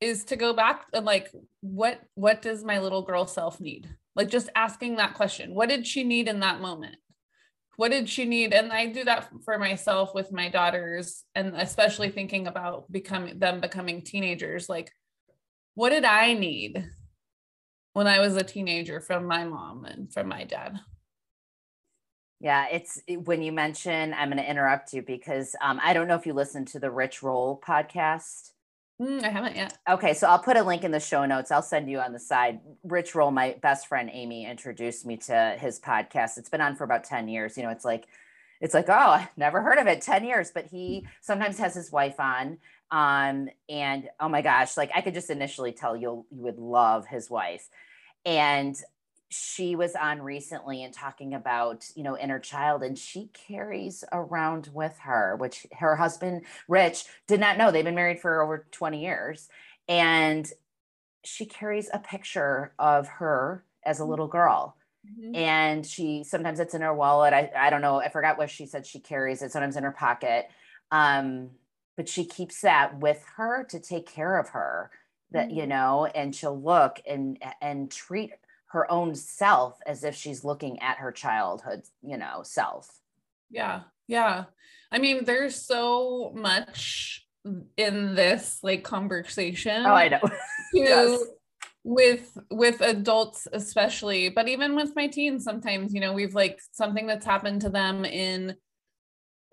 [0.00, 1.30] is to go back and like
[1.60, 3.88] what what does my little girl self need?
[4.14, 5.54] Like just asking that question.
[5.54, 6.96] What did she need in that moment?
[7.76, 8.52] What did she need?
[8.52, 13.60] And i do that for myself with my daughters and especially thinking about becoming them
[13.60, 14.68] becoming teenagers.
[14.68, 14.92] Like
[15.74, 16.84] what did i need
[17.92, 20.78] when i was a teenager from my mom and from my dad?
[22.40, 26.14] Yeah, it's when you mention, I'm going to interrupt you because um, I don't know
[26.14, 28.52] if you listen to the Rich Roll podcast.
[29.00, 29.78] Mm, I haven't yet.
[29.88, 31.52] Okay, so I'll put a link in the show notes.
[31.52, 32.60] I'll send you on the side.
[32.82, 36.36] Rich Roll, my best friend Amy, introduced me to his podcast.
[36.36, 37.56] It's been on for about 10 years.
[37.56, 38.06] You know, it's like,
[38.60, 40.50] it's like, oh, never heard of it, 10 years.
[40.52, 42.58] But he sometimes has his wife on.
[42.90, 47.06] Um, and oh my gosh, like I could just initially tell you'll you would love
[47.06, 47.68] his wife.
[48.24, 48.76] And
[49.30, 54.70] she was on recently and talking about you know inner child and she carries around
[54.72, 59.02] with her which her husband rich did not know they've been married for over 20
[59.02, 59.48] years
[59.86, 60.50] and
[61.24, 64.10] she carries a picture of her as a mm-hmm.
[64.10, 65.34] little girl mm-hmm.
[65.34, 68.64] and she sometimes it's in her wallet I, I don't know i forgot what she
[68.64, 70.48] said she carries it sometimes in her pocket
[70.90, 71.50] um,
[71.98, 74.90] but she keeps that with her to take care of her
[75.32, 75.58] that mm-hmm.
[75.58, 78.30] you know and she'll look and and treat
[78.68, 82.88] her own self as if she's looking at her childhood, you know, self.
[83.50, 83.82] Yeah.
[84.06, 84.44] Yeah.
[84.90, 87.26] I mean, there's so much
[87.76, 89.86] in this like conversation.
[89.86, 90.20] Oh, I know.
[90.72, 91.20] yes.
[91.84, 97.06] with with adults especially, but even with my teens sometimes, you know, we've like something
[97.06, 98.54] that's happened to them in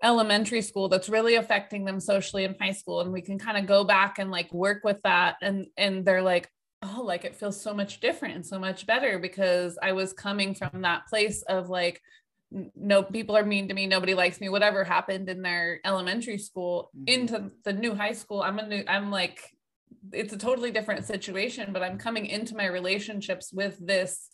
[0.02, 3.66] elementary school that's really affecting them socially in high school and we can kind of
[3.66, 6.50] go back and like work with that and and they're like
[6.82, 10.54] oh, like it feels so much different and so much better because I was coming
[10.54, 12.00] from that place of like,
[12.50, 16.90] no people are mean to me nobody likes me whatever happened in their elementary school
[16.96, 17.08] mm-hmm.
[17.08, 19.40] into the new high school i'm a new i'm like
[20.12, 24.28] it's a totally different situation but i'm coming into my relationships with this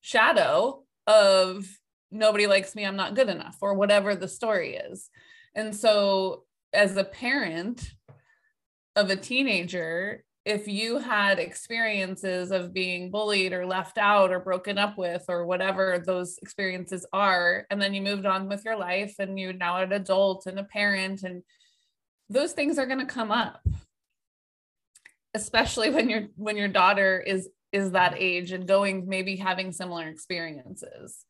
[0.00, 1.66] shadow of
[2.10, 5.08] nobody likes me i'm not good enough or whatever the story is
[5.54, 7.92] and so as a parent
[8.96, 14.76] of a teenager if you had experiences of being bullied or left out or broken
[14.76, 19.14] up with or whatever those experiences are and then you moved on with your life
[19.18, 21.42] and you're now an adult and a parent and
[22.28, 23.66] those things are going to come up.
[25.34, 30.08] Especially when your when your daughter is is that age and going maybe having similar
[30.08, 31.24] experiences.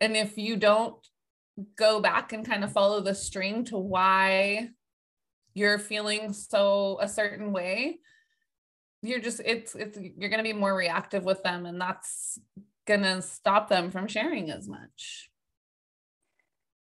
[0.00, 0.96] And if you don't
[1.76, 4.70] go back and kind of follow the string to why
[5.54, 7.98] you're feeling so a certain way
[9.02, 12.38] you're just it's it's you're going to be more reactive with them and that's
[12.86, 15.30] going to stop them from sharing as much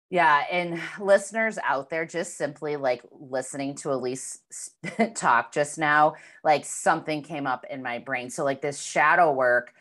[0.09, 4.39] yeah, and listeners out there just simply like listening to Elise
[5.15, 6.15] talk just now,
[6.45, 8.29] like something came up in my brain.
[8.29, 9.73] So like this shadow work,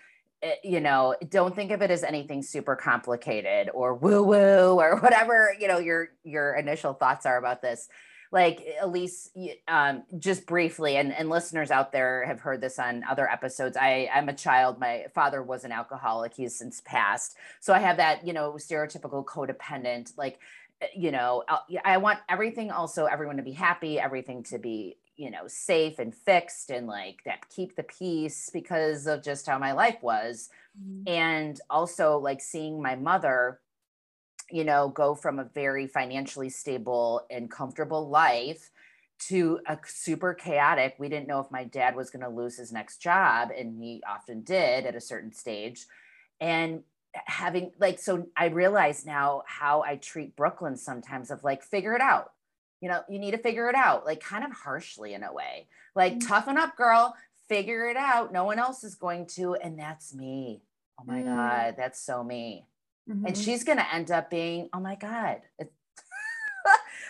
[0.42, 4.96] eh, you know, don't think of it as anything super complicated or woo woo or
[5.00, 7.88] whatever, you know, your your initial thoughts are about this
[8.36, 9.30] like elise
[9.66, 14.10] um, just briefly and, and listeners out there have heard this on other episodes i
[14.14, 18.26] i'm a child my father was an alcoholic he's since passed so i have that
[18.26, 20.38] you know stereotypical codependent like
[20.82, 21.44] eh, you know
[21.82, 26.14] i want everything also everyone to be happy everything to be you know safe and
[26.14, 31.08] fixed and like that keep the peace because of just how my life was mm-hmm.
[31.10, 33.60] and also like seeing my mother
[34.50, 38.70] you know, go from a very financially stable and comfortable life
[39.18, 40.94] to a super chaotic.
[40.98, 44.02] We didn't know if my dad was going to lose his next job, and he
[44.08, 45.86] often did at a certain stage.
[46.40, 46.82] And
[47.14, 52.02] having like, so I realize now how I treat Brooklyn sometimes of like, figure it
[52.02, 52.32] out.
[52.82, 55.66] You know, you need to figure it out, like kind of harshly in a way,
[55.94, 56.28] like mm-hmm.
[56.28, 57.16] toughen up, girl,
[57.48, 58.34] figure it out.
[58.34, 59.54] No one else is going to.
[59.54, 60.60] And that's me.
[61.00, 61.34] Oh my mm-hmm.
[61.34, 62.66] God, that's so me.
[63.08, 63.26] Mm-hmm.
[63.26, 65.42] And she's going to end up being, oh my God.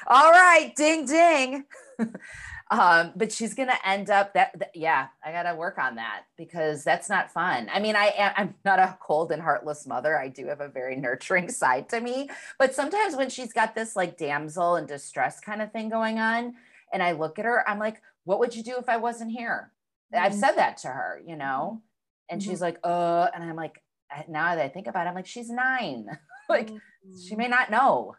[0.06, 1.64] All right, ding, ding.
[2.70, 5.96] um, but she's going to end up that, that yeah, I got to work on
[5.96, 7.68] that because that's not fun.
[7.72, 10.18] I mean, I am, I'm not a cold and heartless mother.
[10.18, 12.28] I do have a very nurturing side to me,
[12.58, 16.54] but sometimes when she's got this like damsel and distress kind of thing going on,
[16.92, 19.72] and I look at her, I'm like, what would you do if I wasn't here?
[20.14, 20.24] Mm-hmm.
[20.24, 21.82] I've said that to her, you know,
[22.28, 22.50] and mm-hmm.
[22.50, 23.82] she's like, uh, and I'm like,
[24.28, 26.06] now that I think about it, I'm like, she's nine.
[26.48, 27.18] like mm-hmm.
[27.26, 28.14] she may not know.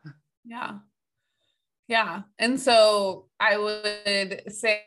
[0.45, 0.79] Yeah.
[1.87, 2.23] Yeah.
[2.37, 4.83] And so I would say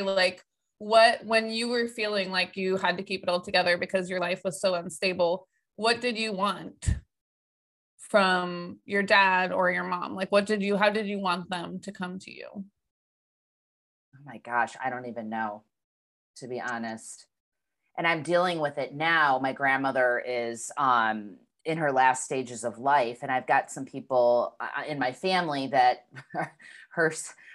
[0.00, 0.42] like
[0.78, 4.20] what when you were feeling like you had to keep it all together because your
[4.20, 6.94] life was so unstable, what did you want
[7.98, 10.14] from your dad or your mom?
[10.14, 12.48] Like what did you how did you want them to come to you?
[12.54, 15.64] Oh my gosh, I don't even know
[16.36, 17.26] to be honest
[17.96, 19.38] and I'm dealing with it now.
[19.40, 24.56] My grandmother is um, in her last stages of life, and I've got some people
[24.60, 26.06] uh, in my family that
[26.90, 27.12] her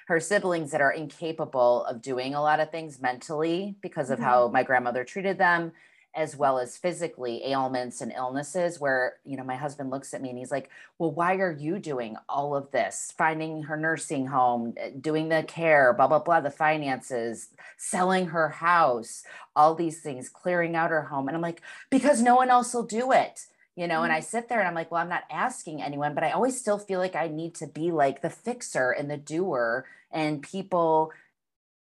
[0.07, 4.25] her siblings that are incapable of doing a lot of things mentally because of mm-hmm.
[4.25, 5.71] how my grandmother treated them
[6.15, 10.29] as well as physically ailments and illnesses where you know my husband looks at me
[10.29, 14.73] and he's like well why are you doing all of this finding her nursing home
[14.77, 19.23] eh, doing the care blah blah blah the finances selling her house
[19.55, 22.83] all these things clearing out her home and i'm like because no one else will
[22.83, 23.45] do it
[23.75, 24.25] you know and i mm-hmm.
[24.25, 26.99] sit there and i'm like well i'm not asking anyone but i always still feel
[26.99, 31.11] like i need to be like the fixer and the doer and people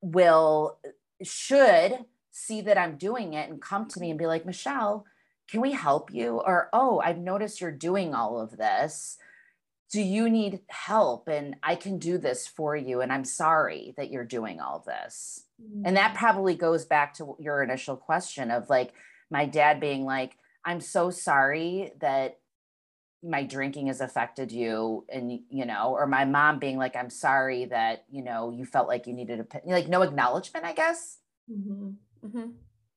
[0.00, 0.78] will
[1.22, 2.04] should
[2.36, 5.06] see that I'm doing it and come to me and be like, Michelle,
[5.48, 6.40] can we help you?
[6.44, 9.18] Or, oh, I've noticed you're doing all of this.
[9.92, 11.28] Do you need help?
[11.28, 13.02] And I can do this for you.
[13.02, 15.44] And I'm sorry that you're doing all this.
[15.62, 15.86] Mm-hmm.
[15.86, 16.18] And that mm.
[16.18, 18.92] probably goes back to your initial question of like
[19.30, 22.38] my dad being like, I'm so sorry that
[23.22, 27.64] my drinking has affected you and you know or my mom being like i'm sorry
[27.64, 31.20] that you know you felt like you needed a like no acknowledgement i guess
[31.50, 31.92] mm-hmm.
[32.24, 32.50] Mm-hmm.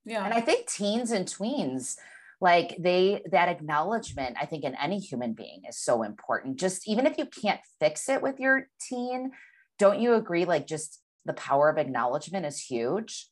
[0.05, 0.23] Yeah.
[0.23, 1.95] And I think teens and tweens,
[2.39, 6.57] like they, that acknowledgement, I think in any human being is so important.
[6.57, 9.31] Just even if you can't fix it with your teen,
[9.79, 10.45] don't you agree?
[10.45, 13.27] Like just the power of acknowledgement is huge.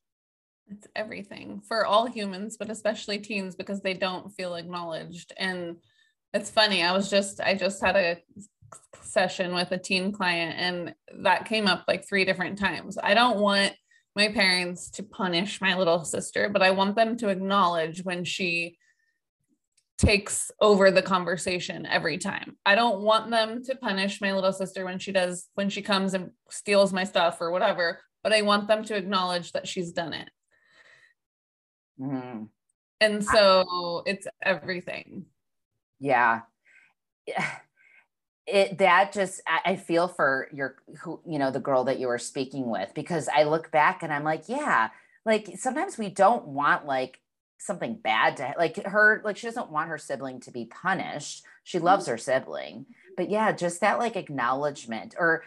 [0.67, 5.31] It's everything for all humans, but especially teens because they don't feel acknowledged.
[5.37, 5.77] And
[6.33, 6.83] it's funny.
[6.83, 8.17] I was just, I just had a
[9.01, 12.97] session with a teen client and that came up like three different times.
[13.01, 13.73] I don't want
[14.15, 18.77] my parents to punish my little sister, but I want them to acknowledge when she
[19.97, 22.57] takes over the conversation every time.
[22.65, 26.13] I don't want them to punish my little sister when she does, when she comes
[26.13, 30.13] and steals my stuff or whatever, but I want them to acknowledge that she's done
[30.13, 30.29] it.
[31.99, 32.43] Mm-hmm.
[33.01, 35.25] And so it's everything.
[35.99, 36.41] Yeah.
[37.27, 37.57] Yeah
[38.47, 42.19] it that just I feel for your who you know the girl that you were
[42.19, 44.89] speaking with because I look back and I'm like yeah
[45.25, 47.19] like sometimes we don't want like
[47.57, 51.79] something bad to like her like she doesn't want her sibling to be punished she
[51.79, 52.11] loves mm-hmm.
[52.11, 52.85] her sibling
[53.17, 55.43] but yeah just that like acknowledgement or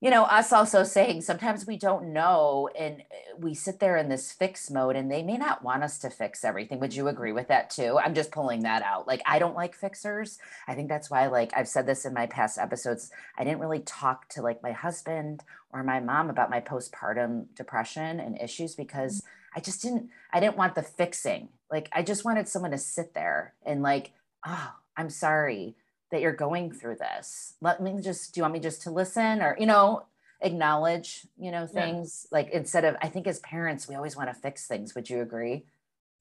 [0.00, 4.10] you know, us also saying sometimes we don't know and uh, we sit there in
[4.10, 6.80] this fix mode and they may not want us to fix everything.
[6.80, 7.98] Would you agree with that too?
[7.98, 9.06] I'm just pulling that out.
[9.06, 10.38] Like, I don't like fixers.
[10.68, 13.10] I think that's why, like, I've said this in my past episodes.
[13.38, 15.42] I didn't really talk to like my husband
[15.72, 19.22] or my mom about my postpartum depression and issues because
[19.54, 21.48] I just didn't, I didn't want the fixing.
[21.70, 24.12] Like, I just wanted someone to sit there and, like,
[24.46, 25.76] oh, I'm sorry
[26.10, 27.54] that you're going through this.
[27.60, 30.06] Let me just, do you want me just to listen or, you know,
[30.40, 32.38] acknowledge, you know, things yeah.
[32.38, 34.94] like instead of, I think as parents, we always want to fix things.
[34.94, 35.64] Would you agree?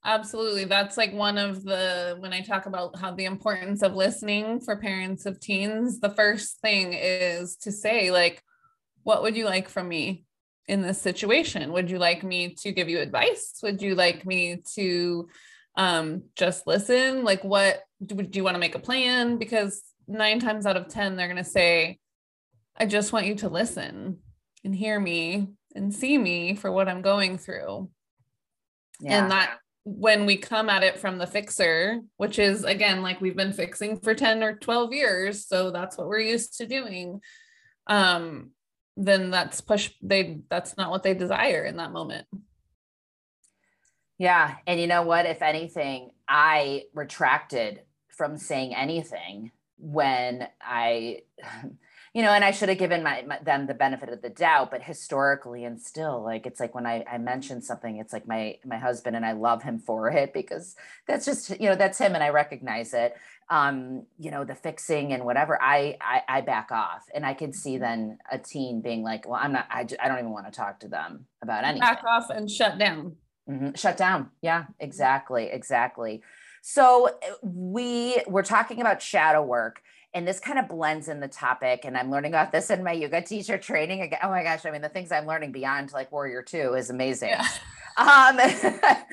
[0.04, 0.66] Absolutely.
[0.66, 4.76] That's like one of the, when I talk about how the importance of listening for
[4.76, 8.44] parents of teens, the first thing is to say, like,
[9.04, 10.26] what would you like from me
[10.68, 11.72] in this situation?
[11.74, 13.60] Would you like me to give you advice?
[13.64, 15.28] Would you like me to
[15.76, 17.24] um, just listen?
[17.24, 19.38] Like, what do, do you want to make a plan?
[19.38, 22.00] Because nine times out of 10, they're going to say,
[22.78, 24.20] I just want you to listen
[24.64, 27.89] and hear me and see me for what I'm going through.
[29.00, 29.22] Yeah.
[29.22, 33.36] And that when we come at it from the fixer, which is again, like we've
[33.36, 35.48] been fixing for 10 or 12 years.
[35.48, 37.22] So that's what we're used to doing.
[37.88, 38.52] Um,
[38.98, 42.26] then that's push they that's not what they desire in that moment.
[44.18, 44.56] Yeah.
[44.66, 45.26] And you know what?
[45.26, 51.22] If anything, I retracted from saying anything when I
[52.16, 54.72] you know, and I should have given my, my, them the benefit of the doubt,
[54.72, 58.58] but historically and still, like it's like when I I mention something, it's like my
[58.66, 60.78] my husband and I love him for it because
[61.10, 63.18] that's just you know that's him and I recognize it.
[63.50, 67.52] Um, you know, the fixing and whatever, I I, I back off, and I can
[67.52, 67.84] see mm-hmm.
[67.84, 70.80] then a teen being like, well, I'm not, I I don't even want to talk
[70.80, 71.82] to them about anything.
[71.82, 73.18] Back off and shut down.
[73.50, 73.76] Mm-hmm.
[73.76, 74.30] Shut down.
[74.41, 76.24] Yeah, exactly, exactly.
[76.62, 79.82] So eh, we we're talking about shadow work
[80.16, 82.93] and this kind of blends in the topic and i'm learning about this in my
[82.93, 86.12] yoga teacher training again oh my gosh i mean the things i'm learning beyond like
[86.12, 87.46] warrior two is amazing yeah.
[87.98, 88.39] um,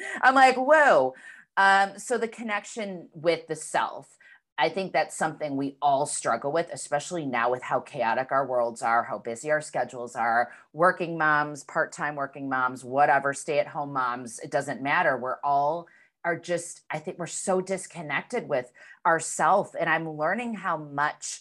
[0.22, 1.12] i'm like whoa
[1.58, 4.16] um, so the connection with the self
[4.62, 8.80] i think that's something we all struggle with especially now with how chaotic our worlds
[8.82, 10.52] are how busy our schedules are.
[10.72, 15.16] Working moms part-time working moms whatever stay-at-home moms it doesn't matter.
[15.16, 15.88] We're all
[16.24, 18.72] are just i think we're so disconnected with
[19.04, 21.40] ourself and i'm learning how much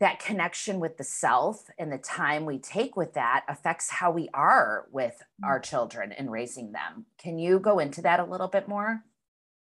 [0.00, 4.28] that connection with the self and the time we take with that affects how we
[4.34, 5.46] are with mm.
[5.46, 7.06] our children and raising them.
[7.16, 9.04] Can you go into that a little bit more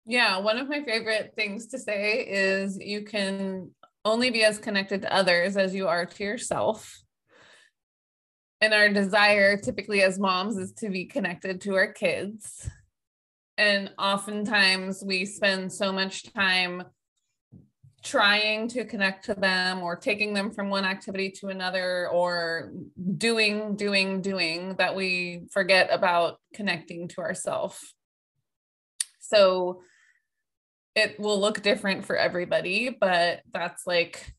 [0.06, 3.70] yeah one of my favorite things to say is you can
[4.04, 7.00] only be as connected to others as you are to yourself.
[8.60, 12.68] And our desire typically as moms is to be connected to our kids.
[13.56, 16.84] And oftentimes we spend so much time
[18.02, 22.70] trying to connect to them or taking them from one activity to another or
[23.16, 27.94] doing doing doing that we forget about connecting to ourselves
[29.20, 29.80] so
[30.94, 34.34] it will look different for everybody but that's like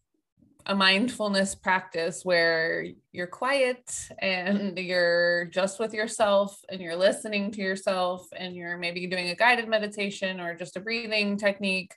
[0.68, 7.62] a mindfulness practice where you're quiet and you're just with yourself and you're listening to
[7.62, 11.94] yourself and you're maybe doing a guided meditation or just a breathing technique.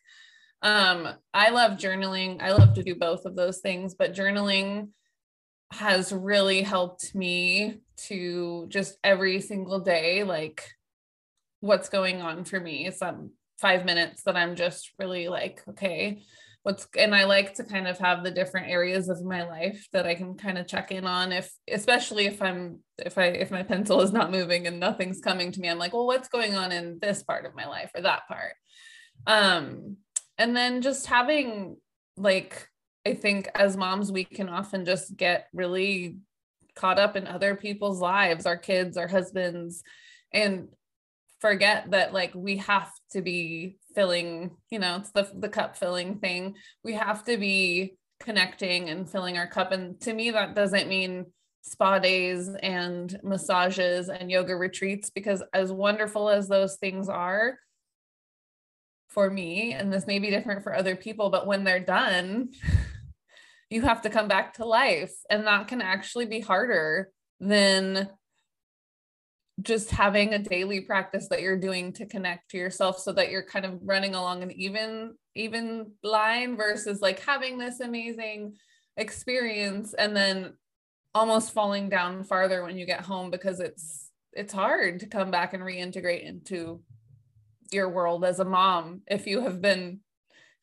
[0.60, 2.42] Um, I love journaling.
[2.42, 4.88] I love to do both of those things, but journaling
[5.72, 7.78] has really helped me
[8.08, 10.68] to just every single day, like
[11.60, 12.90] what's going on for me.
[12.90, 13.30] Some
[13.60, 16.22] five minutes that I'm just really like, okay,
[16.62, 20.06] what's and I like to kind of have the different areas of my life that
[20.06, 23.62] I can kind of check in on if especially if I'm if I if my
[23.62, 26.72] pencil is not moving and nothing's coming to me I'm like well what's going on
[26.72, 28.54] in this part of my life or that part?
[29.26, 29.96] Um
[30.36, 31.76] and then just having
[32.16, 32.68] like
[33.06, 36.16] I think as moms we can often just get really
[36.74, 39.82] caught up in other people's lives our kids our husbands
[40.32, 40.68] and
[41.40, 46.18] forget that like we have to be filling, you know, it's the the cup filling
[46.18, 46.54] thing.
[46.84, 49.72] We have to be connecting and filling our cup.
[49.72, 51.26] And to me, that doesn't mean
[51.62, 57.58] spa days and massages and yoga retreats, because as wonderful as those things are
[59.08, 62.50] for me, and this may be different for other people, but when they're done,
[63.70, 65.14] you have to come back to life.
[65.30, 67.10] And that can actually be harder
[67.40, 68.08] than
[69.62, 73.42] just having a daily practice that you're doing to connect to yourself so that you're
[73.42, 78.54] kind of running along an even even line versus like having this amazing
[78.96, 80.52] experience and then
[81.14, 85.54] almost falling down farther when you get home because it's it's hard to come back
[85.54, 86.80] and reintegrate into
[87.72, 90.00] your world as a mom if you have been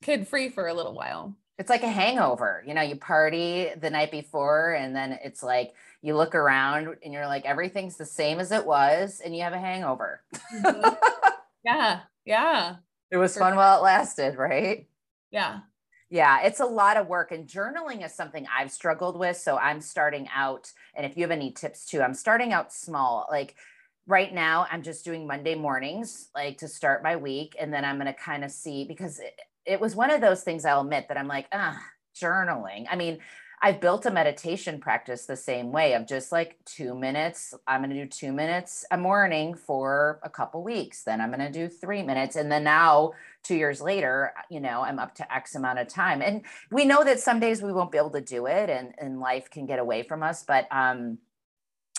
[0.02, 1.36] kid free for a little while.
[1.58, 5.74] It's like a hangover you know you party the night before and then it's like
[6.06, 9.54] you look around and you're like everything's the same as it was and you have
[9.54, 10.22] a hangover
[10.54, 10.94] mm-hmm.
[11.66, 12.76] yeah yeah
[13.12, 13.58] it was For fun sure.
[13.58, 14.88] while it lasted right
[15.32, 15.60] yeah
[16.10, 19.82] yeah it's a lot of work and journaling is something i've struggled with so i'm
[19.82, 23.56] starting out and if you have any tips too i'm starting out small like
[24.08, 27.56] right now I'm just doing Monday mornings, like to start my week.
[27.60, 30.44] And then I'm going to kind of see because it, it, was one of those
[30.44, 31.80] things I'll admit that I'm like, ah,
[32.16, 32.86] journaling.
[32.90, 33.20] I mean,
[33.62, 37.54] I've built a meditation practice the same way of just like two minutes.
[37.68, 41.04] I'm going to do two minutes a morning for a couple weeks.
[41.04, 42.36] Then I'm going to do three minutes.
[42.36, 46.22] And then now, two years later, you know, I'm up to X amount of time.
[46.22, 49.20] And we know that some days we won't be able to do it and, and
[49.20, 50.44] life can get away from us.
[50.44, 51.20] But, um,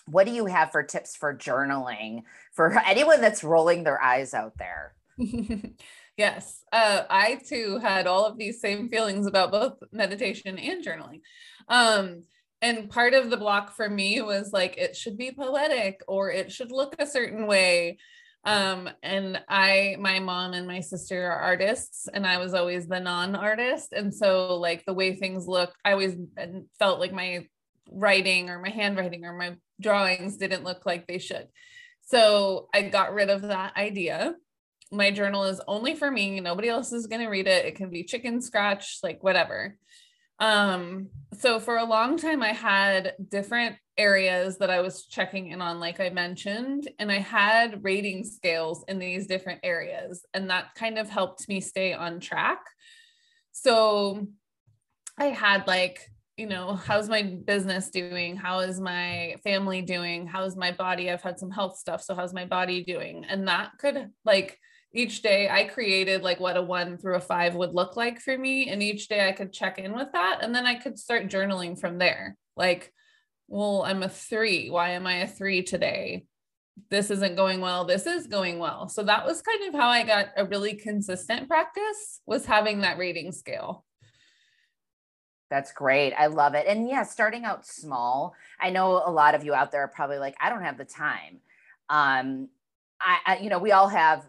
[0.08, 4.56] what do you have for tips for journaling for anyone that's rolling their eyes out
[4.58, 4.94] there?
[6.16, 11.20] yes, uh, I too had all of these same feelings about both meditation and journaling.
[11.68, 12.22] Um,
[12.62, 16.50] and part of the block for me was like it should be poetic or it
[16.50, 17.98] should look a certain way
[18.44, 22.98] um and i my mom and my sister are artists and i was always the
[22.98, 26.16] non-artist and so like the way things look i always
[26.78, 27.44] felt like my
[27.90, 31.46] writing or my handwriting or my drawings didn't look like they should.
[32.02, 34.34] So I got rid of that idea.
[34.92, 36.40] My journal is only for me.
[36.40, 37.64] Nobody else is going to read it.
[37.64, 39.76] It can be chicken scratch, like whatever.
[40.38, 41.08] Um,
[41.38, 45.80] so for a long time, I had different areas that I was checking in on,
[45.80, 50.98] like I mentioned, and I had rating scales in these different areas, and that kind
[50.98, 52.60] of helped me stay on track.
[53.52, 54.28] So
[55.18, 56.06] I had like
[56.36, 58.36] you know, how's my business doing?
[58.36, 60.26] How is my family doing?
[60.26, 61.10] How's my body?
[61.10, 62.02] I've had some health stuff.
[62.02, 63.24] So, how's my body doing?
[63.24, 64.58] And that could, like,
[64.96, 68.36] each day I created like what a one through a five would look like for
[68.36, 68.70] me.
[68.70, 70.38] And each day I could check in with that.
[70.40, 72.36] And then I could start journaling from there.
[72.56, 72.92] Like,
[73.46, 74.70] well, I'm a three.
[74.70, 76.24] Why am I a three today?
[76.90, 77.84] This isn't going well.
[77.84, 78.88] This is going well.
[78.88, 82.96] So that was kind of how I got a really consistent practice was having that
[82.96, 83.84] rating scale.
[85.50, 86.14] That's great.
[86.14, 86.66] I love it.
[86.66, 88.34] And yeah, starting out small.
[88.58, 90.86] I know a lot of you out there are probably like, I don't have the
[90.86, 91.40] time.
[91.88, 92.48] Um,
[93.00, 94.24] I, I, you know, we all have,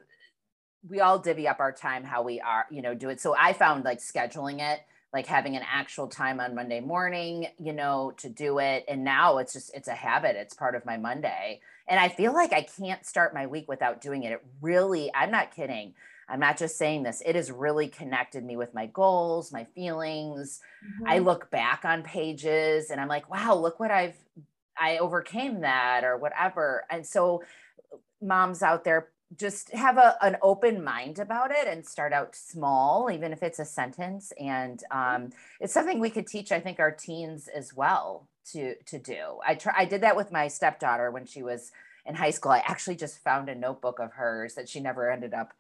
[0.88, 3.21] we all divvy up our time how we are, you know, do it.
[3.21, 4.80] So I found like scheduling it,
[5.13, 8.86] like having an actual time on Monday morning, you know, to do it.
[8.88, 10.36] And now it's just, it's a habit.
[10.36, 11.61] It's part of my Monday.
[11.88, 14.34] And I feel like I can't start my week without doing it.
[14.34, 15.93] It really, I'm not kidding
[16.30, 20.59] I'm not just saying this, it has really connected me with my goals, my feelings.
[20.86, 21.07] Mm-hmm.
[21.07, 24.17] I look back on pages and I'm like, wow, look what I've,
[24.78, 26.86] I overcame that or whatever.
[26.89, 27.43] And so,
[28.21, 33.09] moms out there, just have a, an open mind about it and start out small,
[33.11, 34.32] even if it's a sentence.
[34.39, 38.99] And um, it's something we could teach, I think, our teens as well to to
[38.99, 39.39] do.
[39.45, 39.73] I try.
[39.78, 41.71] I did that with my stepdaughter when she was
[42.05, 42.51] in high school.
[42.51, 45.53] I actually just found a notebook of hers that she never ended up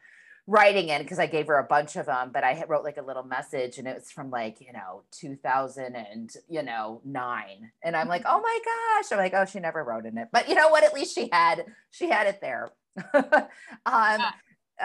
[0.47, 3.01] writing in because I gave her a bunch of them, but I wrote like a
[3.01, 7.71] little message and it was from like, you know, 2000 and, you know, nine.
[7.83, 9.11] And I'm like, oh my gosh.
[9.11, 10.29] I'm like, oh, she never wrote in it.
[10.31, 10.85] But you know what?
[10.85, 12.71] At least she had, she had it there.
[13.13, 13.51] um,
[13.85, 14.31] yeah.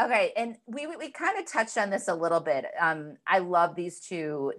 [0.01, 0.33] Okay.
[0.37, 2.67] And we, we, we kind of touched on this a little bit.
[2.81, 4.53] Um, I love these two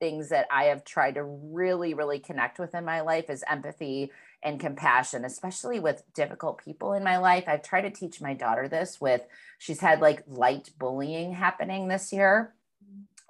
[0.00, 4.10] things that I have tried to really, really connect with in my life is empathy
[4.42, 7.44] and compassion, especially with difficult people in my life.
[7.46, 9.22] I've tried to teach my daughter this with,
[9.58, 12.52] she's had like light bullying happening this year.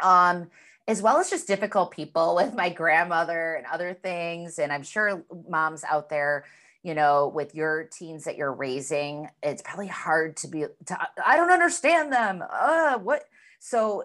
[0.01, 0.49] Um,
[0.89, 4.59] as well as just difficult people with my grandmother and other things.
[4.59, 6.45] And I'm sure moms out there,
[6.83, 11.37] you know, with your teens that you're raising, it's probably hard to be, to, I
[11.37, 12.43] don't understand them.
[12.49, 13.24] Uh, what?
[13.61, 14.05] So,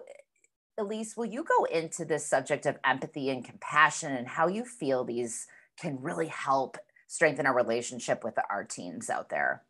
[0.78, 5.04] Elise, will you go into this subject of empathy and compassion and how you feel
[5.04, 5.46] these
[5.80, 9.64] can really help strengthen our relationship with our teens out there?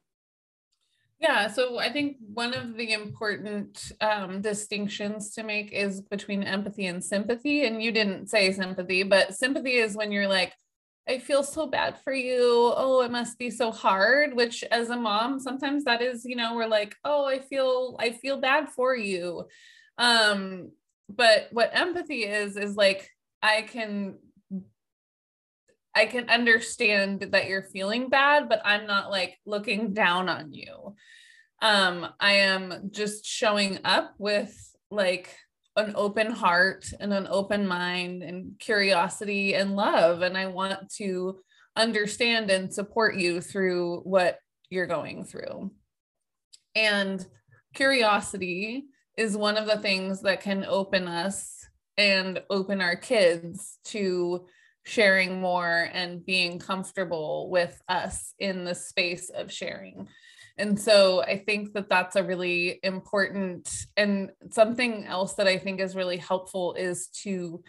[1.21, 6.87] Yeah, so I think one of the important um, distinctions to make is between empathy
[6.87, 7.67] and sympathy.
[7.67, 10.53] And you didn't say sympathy, but sympathy is when you're like,
[11.09, 12.73] I feel so bad for you.
[12.77, 16.55] Oh, it must be so hard, which as a mom, sometimes that is, you know,
[16.55, 19.47] we're like, oh, I feel, I feel bad for you.
[19.97, 20.73] Um,
[21.09, 23.11] but what empathy is, is like,
[23.43, 24.19] I can
[25.95, 30.95] I can understand that you're feeling bad, but I'm not like looking down on you.
[31.61, 34.57] Um, I am just showing up with
[34.93, 35.35] like
[35.79, 40.23] an open heart and an open mind and curiosity and love.
[40.23, 41.39] And I want to
[41.77, 44.39] understand and support you through what
[44.71, 45.71] you're going through.
[46.75, 47.25] And
[47.75, 48.85] curiosity
[49.17, 51.67] is one of the things that can open us
[51.97, 54.47] and open our kids to
[54.85, 60.09] sharing more and being comfortable with us in the space of sharing.
[60.59, 65.81] And so I think that that's a really important and something else that I think
[65.81, 67.63] is really helpful is to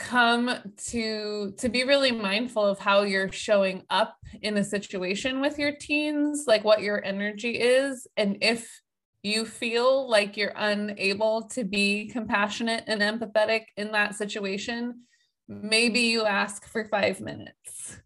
[0.00, 5.58] come to to be really mindful of how you're showing up in a situation with
[5.58, 8.80] your teens like what your energy is and if
[9.22, 15.02] you feel like you're unable to be compassionate and empathetic in that situation
[15.46, 18.00] maybe you ask for 5 minutes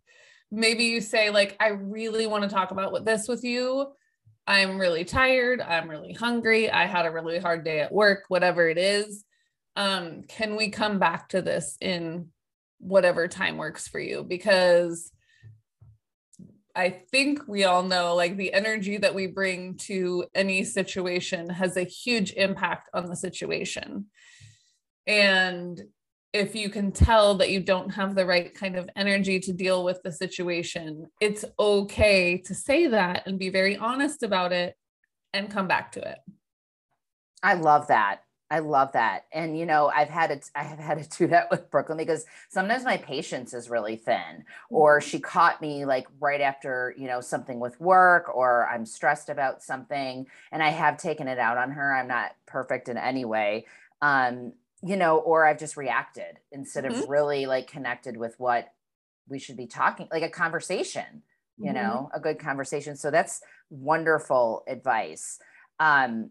[0.55, 3.87] maybe you say like i really want to talk about what this with you
[4.47, 8.69] i'm really tired i'm really hungry i had a really hard day at work whatever
[8.69, 9.25] it is
[9.77, 12.29] um, can we come back to this in
[12.79, 14.23] whatever time works for you?
[14.23, 15.11] Because
[16.77, 21.77] I think we all know like the energy that we bring to any situation has
[21.77, 24.07] a huge impact on the situation.
[25.07, 25.81] And
[26.35, 29.85] if you can tell that you don't have the right kind of energy to deal
[29.85, 34.77] with the situation, it's okay to say that and be very honest about it
[35.33, 36.19] and come back to it.
[37.41, 38.23] I love that.
[38.51, 39.27] I love that.
[39.33, 42.27] And you know, I've had it I have had to do that with Brooklyn because
[42.51, 45.09] sometimes my patience is really thin or mm-hmm.
[45.09, 49.63] she caught me like right after, you know, something with work or I'm stressed about
[49.63, 51.95] something and I have taken it out on her.
[51.95, 53.67] I'm not perfect in any way.
[54.03, 54.53] Um,
[54.85, 57.03] you know, or I've just reacted instead mm-hmm.
[57.03, 58.73] of really like connected with what
[59.29, 61.23] we should be talking like a conversation,
[61.57, 61.75] you mm-hmm.
[61.75, 62.95] know, a good conversation.
[62.95, 65.39] So that's wonderful advice.
[65.81, 66.31] Um,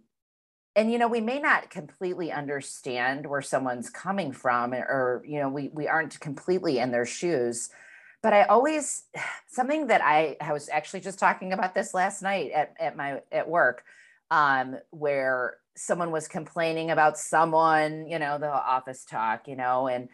[0.75, 5.49] and you know we may not completely understand where someone's coming from or you know
[5.49, 7.69] we we aren't completely in their shoes
[8.23, 9.03] but i always
[9.47, 13.21] something that i, I was actually just talking about this last night at, at my
[13.31, 13.83] at work
[14.31, 20.09] um, where someone was complaining about someone you know the office talk you know and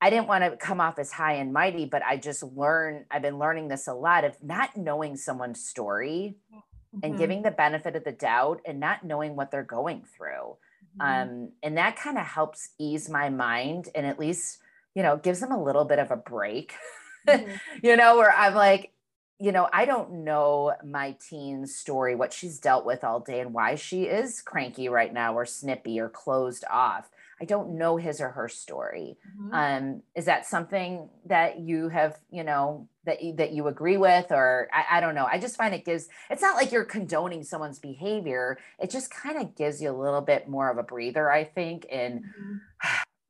[0.00, 3.22] I didn't want to come off as high and mighty, but I just learned, I've
[3.22, 6.98] been learning this a lot of not knowing someone's story mm-hmm.
[7.02, 10.58] and giving the benefit of the doubt and not knowing what they're going through.
[11.00, 11.00] Mm-hmm.
[11.00, 14.58] Um, and that kind of helps ease my mind and at least,
[14.94, 16.74] you know, gives them a little bit of a break,
[17.28, 17.56] mm-hmm.
[17.82, 18.92] you know, where I'm like,
[19.38, 23.52] you know, I don't know my teen's story, what she's dealt with all day and
[23.52, 27.10] why she is cranky right now or snippy or closed off.
[27.40, 29.18] I don't know his or her story.
[29.38, 29.54] Mm-hmm.
[29.54, 34.32] Um, is that something that you have, you know, that you, that you agree with,
[34.32, 35.28] or I, I, don't know.
[35.30, 36.08] I just find it gives.
[36.30, 38.56] It's not like you're condoning someone's behavior.
[38.78, 41.84] It just kind of gives you a little bit more of a breather, I think,
[41.84, 42.24] in,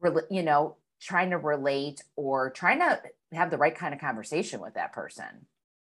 [0.05, 0.19] mm-hmm.
[0.31, 3.03] you know, trying to relate or trying to
[3.33, 5.47] have the right kind of conversation with that person.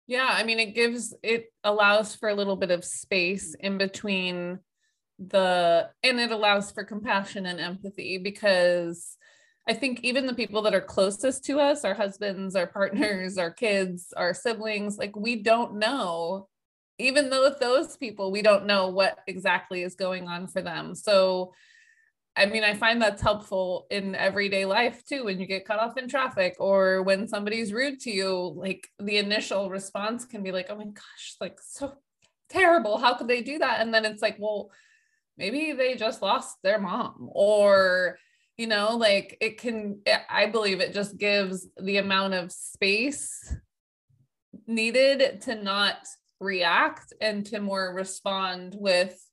[0.08, 4.58] Yeah, I mean, it gives it allows for a little bit of space in between
[5.18, 9.16] the and it allows for compassion and empathy because
[9.68, 13.50] I think even the people that are closest to us, our husbands, our partners, our
[13.50, 16.48] kids, our siblings, like we don't know,
[16.98, 20.94] even though those people, we don't know what exactly is going on for them.
[20.94, 21.52] So,
[22.38, 25.24] I mean, I find that's helpful in everyday life too.
[25.24, 29.18] When you get cut off in traffic or when somebody's rude to you, like the
[29.18, 31.94] initial response can be like, oh my gosh, like so
[32.48, 32.98] terrible.
[32.98, 33.80] How could they do that?
[33.80, 34.70] And then it's like, well,
[35.36, 38.18] maybe they just lost their mom or
[38.56, 43.54] you know like it can i believe it just gives the amount of space
[44.66, 45.96] needed to not
[46.40, 49.27] react and to more respond with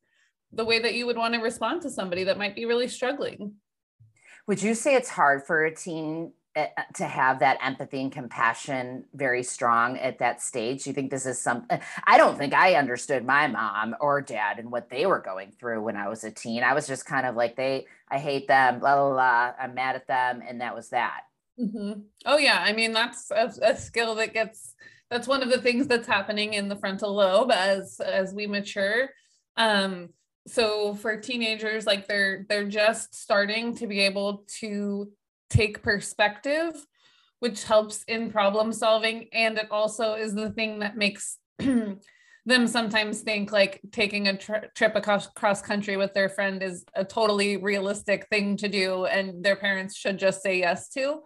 [0.56, 3.54] the way that you would want to respond to somebody that might be really struggling
[4.48, 9.04] would you say it's hard for a teen Eh, to have that empathy and compassion
[9.14, 10.88] very strong at that stage?
[10.88, 11.82] You think this is something?
[12.06, 15.84] I don't think I understood my mom or dad and what they were going through
[15.84, 16.64] when I was a teen.
[16.64, 19.52] I was just kind of like, they, I hate them, blah, blah, blah.
[19.60, 20.42] I'm mad at them.
[20.48, 21.24] And that was that.
[21.60, 22.00] Mm-hmm.
[22.26, 22.64] Oh, yeah.
[22.66, 24.76] I mean, that's a, a skill that gets,
[25.10, 29.10] that's one of the things that's happening in the frontal lobe as, as we mature.
[29.58, 30.08] Um,
[30.48, 35.12] so for teenagers like they're they're just starting to be able to
[35.50, 36.74] take perspective,
[37.40, 39.28] which helps in problem solving.
[39.32, 44.68] And it also is the thing that makes them sometimes think like taking a tri-
[44.76, 49.44] trip across cross country with their friend is a totally realistic thing to do and
[49.44, 51.22] their parents should just say yes to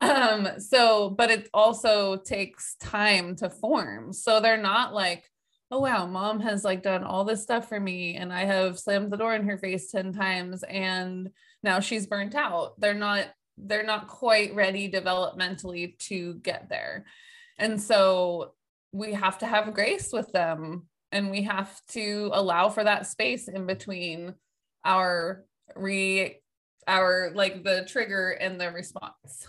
[0.00, 5.30] um so but it also takes time to form so they're not like
[5.70, 9.10] oh wow mom has like done all this stuff for me and i have slammed
[9.10, 11.30] the door in her face 10 times and
[11.62, 13.26] now she's burnt out they're not
[13.58, 17.06] they're not quite ready developmentally to get there.
[17.58, 18.52] And so
[18.92, 23.48] we have to have grace with them and we have to allow for that space
[23.48, 24.34] in between
[24.84, 25.44] our
[25.74, 26.40] re
[26.86, 29.48] our like the trigger and the response.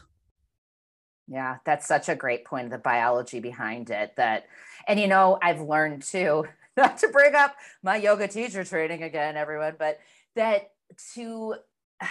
[1.27, 4.45] Yeah, that's such a great point the biology behind it that
[4.87, 9.37] and you know, I've learned too not to bring up my yoga teacher training again
[9.37, 9.99] everyone, but
[10.35, 10.71] that
[11.13, 11.55] to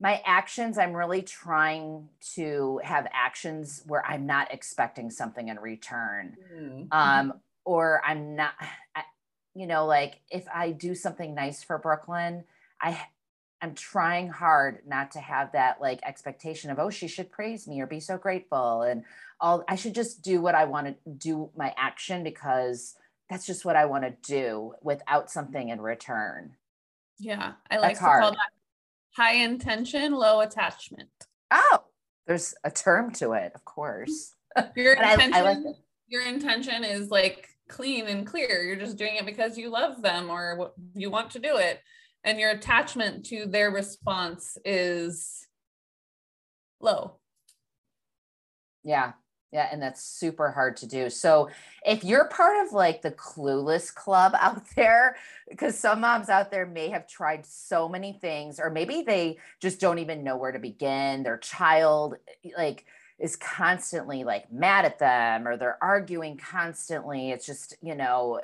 [0.00, 6.36] my actions i'm really trying to have actions where i'm not expecting something in return
[6.52, 6.82] mm-hmm.
[6.90, 7.34] um
[7.64, 8.52] or i'm not
[8.96, 9.02] I,
[9.54, 12.44] you know like if i do something nice for brooklyn
[12.80, 13.00] i
[13.62, 17.80] i'm trying hard not to have that like expectation of oh she should praise me
[17.80, 19.04] or be so grateful and
[19.40, 22.94] all i should just do what i want to do my action because
[23.30, 26.50] that's just what i want to do without something in return
[27.18, 28.22] yeah i like that's to hard.
[28.22, 28.50] call that
[29.16, 31.08] high intention, low attachment.
[31.50, 31.84] Oh,
[32.26, 34.34] there's a term to it, of course.
[34.56, 34.68] Mm-hmm.
[34.80, 35.76] Your intention, I, I like
[36.08, 38.62] your intention is like clean and clear.
[38.62, 41.80] You're just doing it because you love them or you want to do it.
[42.24, 45.46] And your attachment to their response is
[46.80, 47.16] low.
[48.84, 49.12] Yeah.
[49.52, 51.10] Yeah, and that's super hard to do.
[51.10, 51.50] So,
[51.84, 55.16] if you're part of like the clueless club out there,
[55.48, 59.78] because some moms out there may have tried so many things, or maybe they just
[59.78, 61.22] don't even know where to begin.
[61.22, 62.14] Their child,
[62.44, 62.86] eh, like,
[63.18, 67.30] is constantly like mad at them, or they're arguing constantly.
[67.30, 68.40] It's just, you know,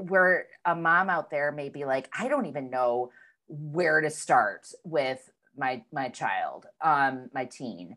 [0.00, 3.10] where a mom out there may be like, I don't even know
[3.48, 7.96] where to start with my my child, um, my teen.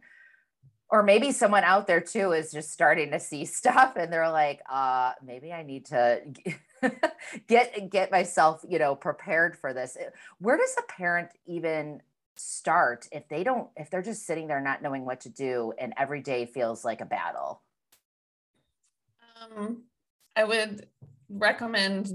[0.90, 4.62] Or maybe someone out there too is just starting to see stuff and they're like
[4.70, 6.22] uh maybe i need to
[7.48, 9.98] get get myself you know prepared for this.
[10.40, 12.02] Where does a parent even
[12.36, 15.94] start if they don't if they're just sitting there not knowing what to do and
[15.98, 17.62] every day feels like a battle?
[19.42, 19.84] Um
[20.36, 20.88] i would
[21.30, 22.08] recommend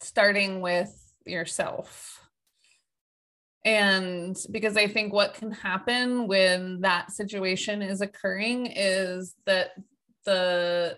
[0.00, 0.92] starting with
[1.26, 2.20] yourself.
[3.64, 9.72] And because I think what can happen when that situation is occurring is that
[10.24, 10.96] the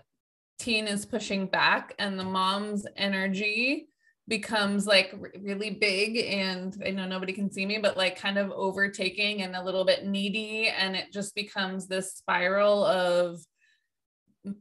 [0.59, 3.88] teen is pushing back and the mom's energy
[4.28, 8.53] becomes like really big and I know nobody can see me but like kind of
[8.53, 10.68] overtaking and a little bit needy.
[10.68, 13.40] And it just becomes this spiral of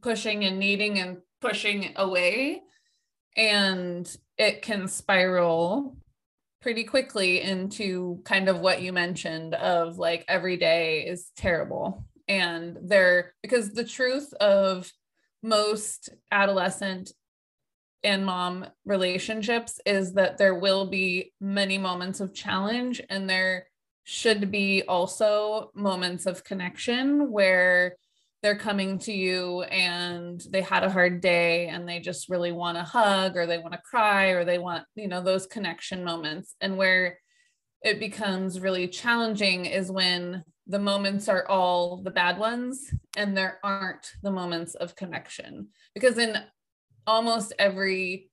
[0.00, 2.62] pushing and needing and pushing away
[3.36, 5.96] and it can spiral
[6.60, 12.04] pretty quickly into kind of what you mentioned of like every day is terrible.
[12.28, 14.90] And there because the truth of
[15.42, 17.12] most adolescent
[18.04, 23.66] and mom relationships is that there will be many moments of challenge and there
[24.04, 27.96] should be also moments of connection where
[28.42, 32.76] they're coming to you and they had a hard day and they just really want
[32.76, 36.56] to hug or they want to cry or they want you know those connection moments.
[36.60, 37.18] And where
[37.82, 43.58] it becomes really challenging is when the moments are all the bad ones and there
[43.62, 45.68] aren't the moments of connection.
[45.94, 46.36] Because in
[47.06, 48.30] almost every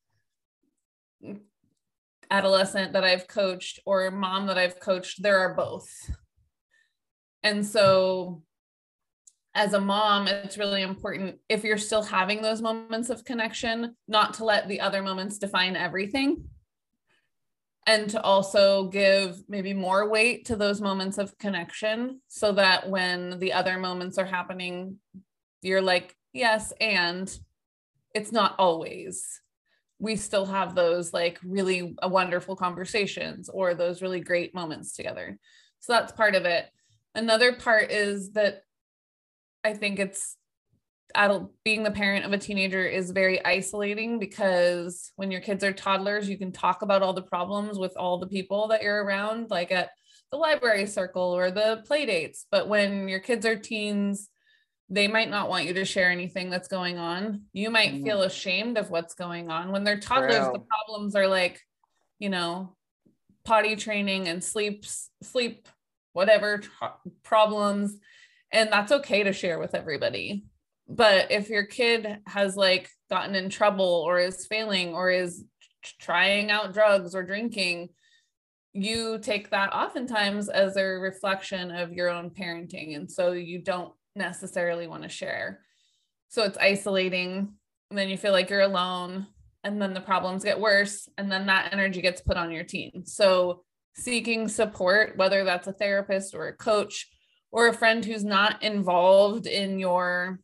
[2.31, 5.89] adolescent that I've coached or mom that I've coached there are both.
[7.43, 8.43] And so
[9.55, 14.35] as a mom, it's really important if you're still having those moments of connection, not
[14.35, 16.45] to let the other moments define everything.
[17.87, 23.39] And to also give maybe more weight to those moments of connection so that when
[23.39, 24.97] the other moments are happening,
[25.63, 27.35] you're like, yes, and
[28.13, 29.41] it's not always.
[29.97, 35.39] We still have those like really uh, wonderful conversations or those really great moments together.
[35.79, 36.67] So that's part of it.
[37.15, 38.61] Another part is that
[39.63, 40.35] I think it's
[41.15, 45.73] adult being the parent of a teenager is very isolating because when your kids are
[45.73, 49.49] toddlers, you can talk about all the problems with all the people that you're around,
[49.49, 49.89] like at
[50.31, 52.45] the library circle or the play dates.
[52.51, 54.29] But when your kids are teens,
[54.89, 57.43] they might not want you to share anything that's going on.
[57.53, 58.03] You might mm-hmm.
[58.03, 59.71] feel ashamed of what's going on.
[59.71, 60.53] When they're toddlers, True.
[60.53, 61.61] the problems are like,
[62.17, 62.75] you know,
[63.45, 64.85] potty training and sleep,
[65.21, 65.67] sleep,
[66.13, 66.61] whatever
[67.23, 67.97] problems
[68.51, 70.45] and that's okay to share with everybody.
[70.87, 75.43] But if your kid has like gotten in trouble or is failing or is
[75.99, 77.89] trying out drugs or drinking
[78.73, 83.93] you take that oftentimes as a reflection of your own parenting and so you don't
[84.15, 85.61] necessarily want to share.
[86.29, 87.53] So it's isolating
[87.89, 89.27] and then you feel like you're alone
[89.63, 93.05] and then the problems get worse and then that energy gets put on your teen
[93.05, 93.63] so
[93.95, 97.09] seeking support whether that's a therapist or a coach
[97.51, 100.39] or a friend who's not involved in your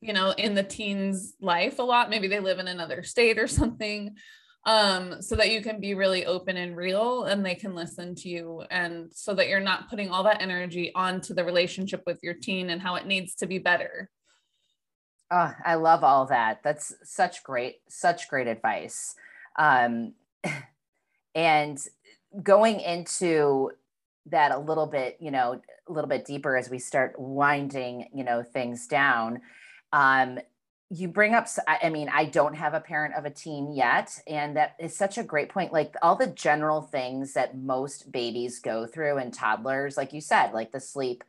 [0.00, 2.10] you know in the teens life a lot.
[2.10, 4.16] Maybe they live in another state or something
[4.66, 8.28] um so that you can be really open and real and they can listen to
[8.28, 8.64] you.
[8.70, 12.70] And so that you're not putting all that energy onto the relationship with your teen
[12.70, 14.10] and how it needs to be better.
[15.30, 16.62] Oh i love all that.
[16.62, 19.14] That's such great such great advice.
[19.58, 20.14] Um
[21.34, 21.78] and
[22.42, 23.70] going into
[24.30, 28.24] that a little bit, you know, a little bit deeper as we start winding, you
[28.24, 29.40] know, things down.
[29.92, 30.38] Um,
[30.90, 34.10] you bring up, I mean, I don't have a parent of a teen yet.
[34.26, 35.72] And that is such a great point.
[35.72, 40.52] Like all the general things that most babies go through and toddlers, like you said,
[40.52, 41.24] like the sleep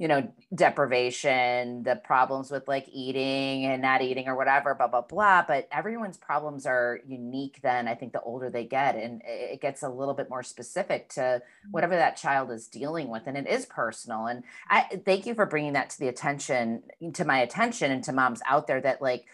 [0.00, 5.02] you know, deprivation, the problems with like eating and not eating or whatever, blah, blah,
[5.02, 5.44] blah.
[5.46, 8.96] But everyone's problems are unique then, I think, the older they get.
[8.96, 11.70] And it gets a little bit more specific to mm-hmm.
[11.70, 13.24] whatever that child is dealing with.
[13.26, 14.24] And it is personal.
[14.24, 16.82] And I thank you for bringing that to the attention,
[17.12, 19.26] to my attention and to moms out there that like,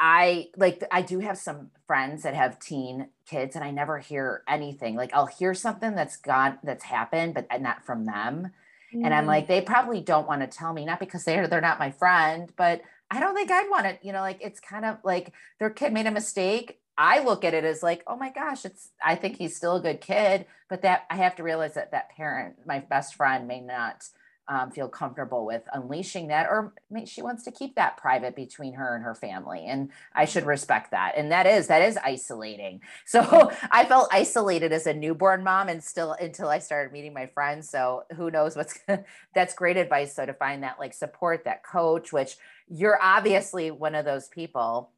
[0.00, 4.42] I like I do have some friends that have teen kids and I never hear
[4.48, 4.96] anything.
[4.96, 8.50] Like I'll hear something that's gone that's happened, but not from them.
[8.94, 9.04] Mm.
[9.04, 9.28] And I'm mm.
[9.28, 12.52] like, they probably don't want to tell me, not because they're they're not my friend,
[12.56, 15.70] but I don't think I'd want to, you know, like it's kind of like their
[15.70, 16.78] kid made a mistake.
[16.96, 19.80] I look at it as like, oh my gosh, it's I think he's still a
[19.80, 23.60] good kid, but that I have to realize that that parent, my best friend, may
[23.60, 24.04] not
[24.50, 26.74] um, feel comfortable with unleashing that, or
[27.06, 30.90] she wants to keep that private between her and her family, and I should respect
[30.90, 31.14] that.
[31.16, 32.80] And that is that is isolating.
[33.06, 37.26] So I felt isolated as a newborn mom, and still until I started meeting my
[37.26, 37.70] friends.
[37.70, 38.76] So who knows what's
[39.34, 40.16] that's great advice.
[40.16, 42.36] So to find that like support, that coach, which
[42.68, 44.90] you're obviously one of those people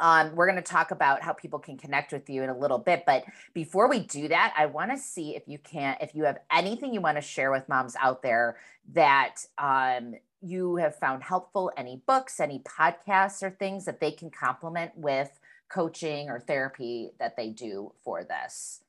[0.00, 2.78] um, we're going to talk about how people can connect with you in a little
[2.78, 3.04] bit.
[3.06, 6.38] But before we do that, I want to see if you can, if you have
[6.50, 8.56] anything you want to share with moms out there
[8.94, 14.30] that um, you have found helpful, any books, any podcasts, or things that they can
[14.30, 15.38] complement with
[15.68, 18.80] coaching or therapy that they do for this.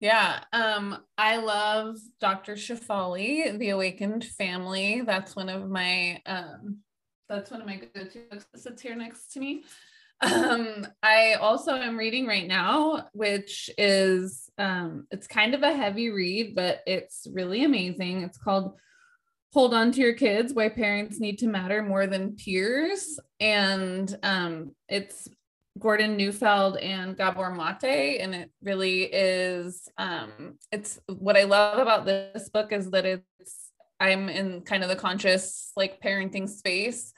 [0.00, 2.54] Yeah, um, I love Dr.
[2.54, 5.02] Shefali, The Awakened Family.
[5.04, 6.78] That's one of my um,
[7.28, 9.64] that's one of my go-to books that sits here next to me.
[10.20, 16.10] Um, I also am reading right now, which is um, it's kind of a heavy
[16.10, 18.22] read, but it's really amazing.
[18.22, 18.74] It's called
[19.52, 24.74] Hold On to Your Kids: Why Parents Need to Matter More Than Peers, and um,
[24.88, 25.28] it's
[25.78, 29.88] Gordon Neufeld and Gabor Mate, and it really is.
[29.96, 33.22] Um, it's what I love about this book is that it's
[34.00, 37.12] I'm in kind of the conscious like parenting space,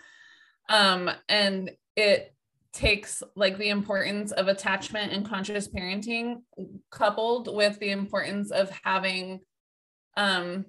[0.68, 2.34] um, and it
[2.73, 6.37] takes like the importance of attachment and conscious parenting
[6.91, 9.41] coupled with the importance of having
[10.16, 10.64] um,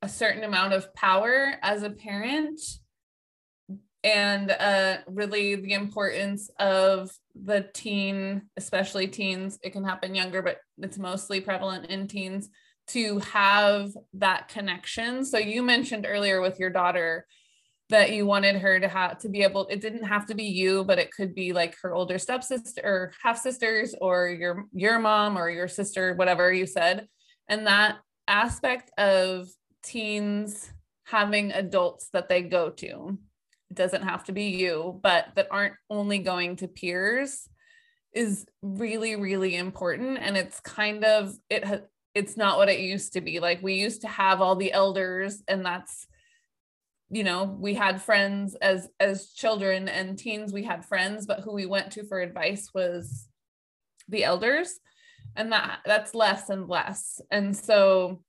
[0.00, 2.60] a certain amount of power as a parent
[4.04, 10.58] and uh, really the importance of the teen especially teens it can happen younger but
[10.78, 12.48] it's mostly prevalent in teens
[12.88, 15.24] to have that connection.
[15.24, 17.26] So you mentioned earlier with your daughter
[17.92, 20.82] that you wanted her to have to be able it didn't have to be you
[20.82, 25.36] but it could be like her older stepsister or half sisters or your your mom
[25.36, 27.06] or your sister whatever you said.
[27.48, 29.48] And that aspect of
[29.82, 30.72] teens
[31.04, 33.18] having adults that they go to
[33.70, 37.46] it doesn't have to be you but that aren't only going to peers
[38.14, 40.18] is really really important.
[40.18, 43.38] And it's kind of it it's not what it used to be.
[43.38, 46.06] Like we used to have all the elders and that's
[47.12, 51.52] you know we had friends as as children and teens we had friends but who
[51.52, 53.28] we went to for advice was
[54.08, 54.78] the elders.
[55.34, 57.20] And that that's less and less.
[57.30, 58.22] And so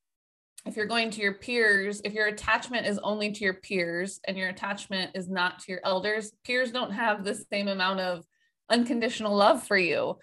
[0.66, 4.38] if you're going to your peers if your attachment is only to your peers and
[4.38, 8.24] your attachment is not to your elders peers don't have the same amount of
[8.70, 10.18] unconditional love for you.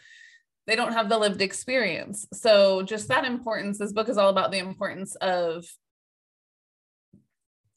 [0.66, 2.26] They don't have the lived experience.
[2.32, 5.66] So just that importance this book is all about the importance of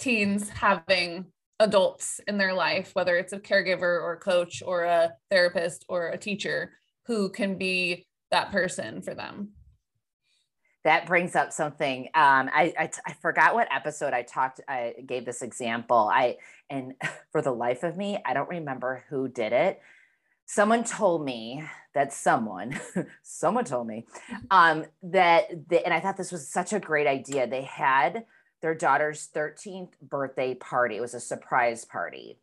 [0.04, 1.26] teens having
[1.60, 6.10] adults in their life, whether it's a caregiver or a coach or a therapist or
[6.10, 6.74] a teacher
[7.06, 9.49] who can be that person for them.
[10.84, 12.08] That brings up something.
[12.14, 14.60] Um, I, I, forgot what episode I talked.
[14.68, 16.12] I gave this example.
[16.14, 16.36] I
[16.70, 16.95] and
[17.32, 19.80] for the life of me, I don't remember who did it.
[20.45, 22.78] Someone told me that someone,
[23.24, 24.06] someone told me
[24.51, 27.47] um, that, they, and I thought this was such a great idea.
[27.47, 28.26] They had
[28.64, 30.95] their daughter's 13th birthday party.
[30.95, 32.39] It was a surprise party.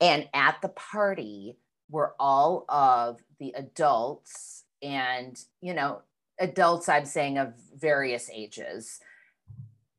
[0.00, 1.58] And at the party
[1.90, 6.00] were all of the adults and, you know,
[6.38, 9.00] adults, I'm saying of various ages.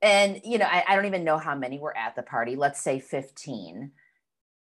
[0.02, 2.82] And, you know, I, I don't even know how many were at the party, let's
[2.82, 3.92] say 15.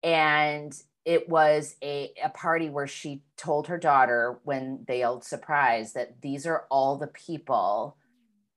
[0.04, 0.74] And
[1.06, 6.22] it was a, a party where she told her daughter when they yelled surprise that
[6.22, 7.96] these are all the people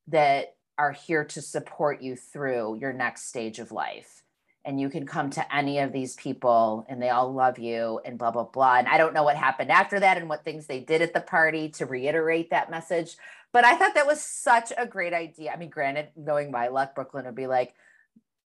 [0.08, 4.22] that are here to support you through your next stage of life.
[4.64, 8.18] and you can come to any of these people and they all love you and
[8.18, 8.78] blah blah blah.
[8.78, 11.20] And i don't know what happened after that and what things they did at the
[11.20, 13.16] party to reiterate that message
[13.52, 15.52] but i thought that was such a great idea.
[15.52, 17.74] I mean granted knowing my luck brooklyn would be like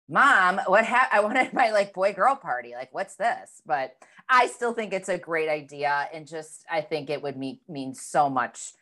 [0.10, 2.74] mom what ha- i wanted my like boy girl party.
[2.74, 3.62] Like what's this?
[3.66, 3.96] But
[4.28, 7.94] i still think it's a great idea and just i think it would mean mean
[7.94, 8.74] so much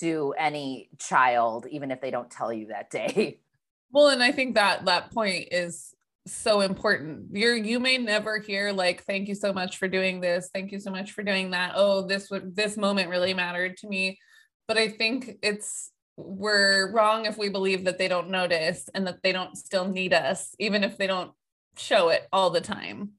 [0.00, 3.40] to any child even if they don't tell you that day.
[3.92, 5.94] Well and i think that that point is
[6.26, 7.26] so important.
[7.32, 10.50] You're you may never hear like thank you so much for doing this.
[10.54, 11.72] Thank you so much for doing that.
[11.74, 14.18] Oh this would this moment really mattered to me.
[14.66, 19.22] But i think it's we're wrong if we believe that they don't notice and that
[19.22, 21.32] they don't still need us even if they don't
[21.76, 23.10] show it all the time.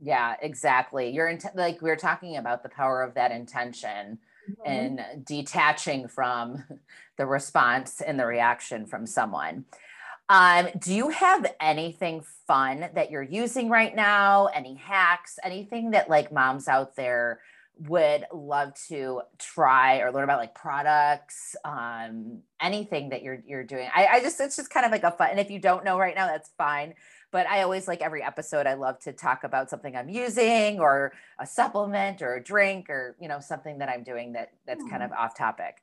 [0.00, 1.10] Yeah exactly.
[1.10, 4.18] You're in like we are talking about the power of that intention
[4.50, 4.62] mm-hmm.
[4.70, 6.64] and detaching from
[7.16, 9.64] the response and the reaction from someone
[10.28, 14.46] um, do you have anything fun that you're using right now?
[14.46, 17.40] Any hacks, anything that like moms out there
[17.78, 23.88] would love to try or learn about like products, um, anything that you're you're doing.
[23.94, 25.30] I, I just it's just kind of like a fun.
[25.30, 26.94] And if you don't know right now, that's fine.
[27.32, 31.12] But I always like every episode, I love to talk about something I'm using or
[31.40, 35.02] a supplement or a drink or you know something that I'm doing that that's kind
[35.02, 35.82] of off topic.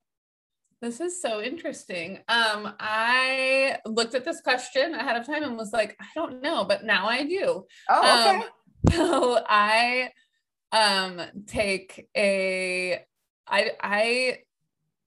[0.81, 2.19] This is so interesting.
[2.27, 6.63] Um, I looked at this question ahead of time and was like, I don't know,
[6.63, 7.65] but now I do.
[7.87, 8.37] Oh, okay.
[8.37, 8.43] Um,
[8.91, 10.09] so I
[10.71, 13.03] um take a
[13.47, 14.37] I I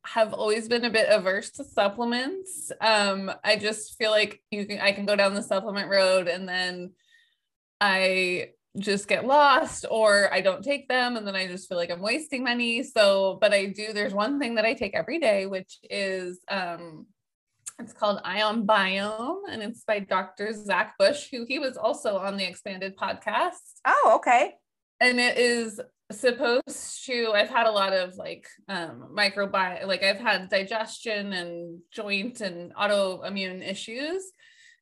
[0.06, 2.70] have always been a bit averse to supplements.
[2.80, 6.48] Um, I just feel like you can I can go down the supplement road and
[6.48, 6.92] then
[7.80, 11.90] I just get lost or I don't take them and then I just feel like
[11.90, 12.82] I'm wasting money.
[12.82, 17.06] So, but I do, there's one thing that I take every day, which is um
[17.80, 20.52] it's called Ion Biome and it's by Dr.
[20.52, 23.80] Zach Bush, who he was also on the expanded podcast.
[23.84, 24.54] Oh, okay.
[25.04, 25.78] And it is
[26.10, 31.80] supposed to I've had a lot of like um microbiome like I've had digestion and
[31.92, 34.24] joint and autoimmune issues.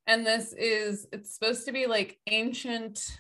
[0.06, 3.18] And this is it's supposed to be like ancient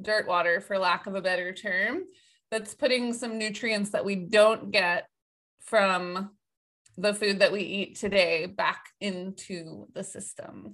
[0.00, 2.04] dirt water, for lack of a better term,
[2.52, 5.08] that's putting some nutrients that we don't get
[5.58, 6.30] from
[6.96, 10.70] the food that we eat today back into the system.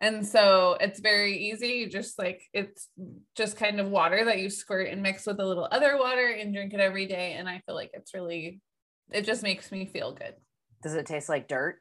[0.00, 2.88] And so it's very easy, You just like it's
[3.34, 6.52] just kind of water that you squirt and mix with a little other water and
[6.52, 7.32] drink it every day.
[7.32, 8.60] And I feel like it's really,
[9.10, 10.34] it just makes me feel good.
[10.82, 11.80] Does it taste like dirt?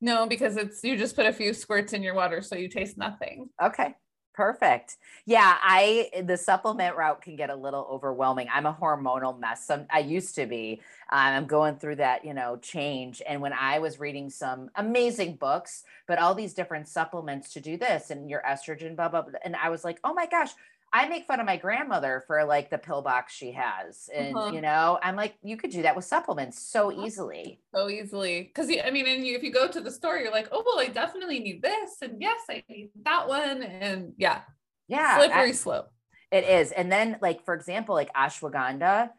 [0.00, 2.98] No, because it's you just put a few squirts in your water so you taste
[2.98, 3.48] nothing.
[3.62, 3.94] Okay.
[4.36, 4.98] Perfect.
[5.24, 8.48] Yeah, I the supplement route can get a little overwhelming.
[8.52, 9.66] I'm a hormonal mess.
[9.66, 10.82] Some I used to be.
[11.10, 13.22] Um, I'm going through that, you know, change.
[13.26, 17.78] And when I was reading some amazing books, but all these different supplements to do
[17.78, 20.50] this and your estrogen, blah blah, blah and I was like, oh my gosh,
[20.96, 24.08] I make fun of my grandmother for like the pill box she has.
[24.14, 24.52] And, uh-huh.
[24.54, 27.60] you know, I'm like, you could do that with supplements so easily.
[27.74, 28.50] So easily.
[28.54, 30.80] Cause I mean, and you, if you go to the store, you're like, oh, well,
[30.80, 31.98] I definitely need this.
[32.00, 33.62] And yes, I need that one.
[33.62, 34.40] And yeah.
[34.88, 35.18] Yeah.
[35.18, 35.92] Slippery I, slope.
[36.32, 36.72] It is.
[36.72, 39.10] And then, like, for example, like ashwagandha,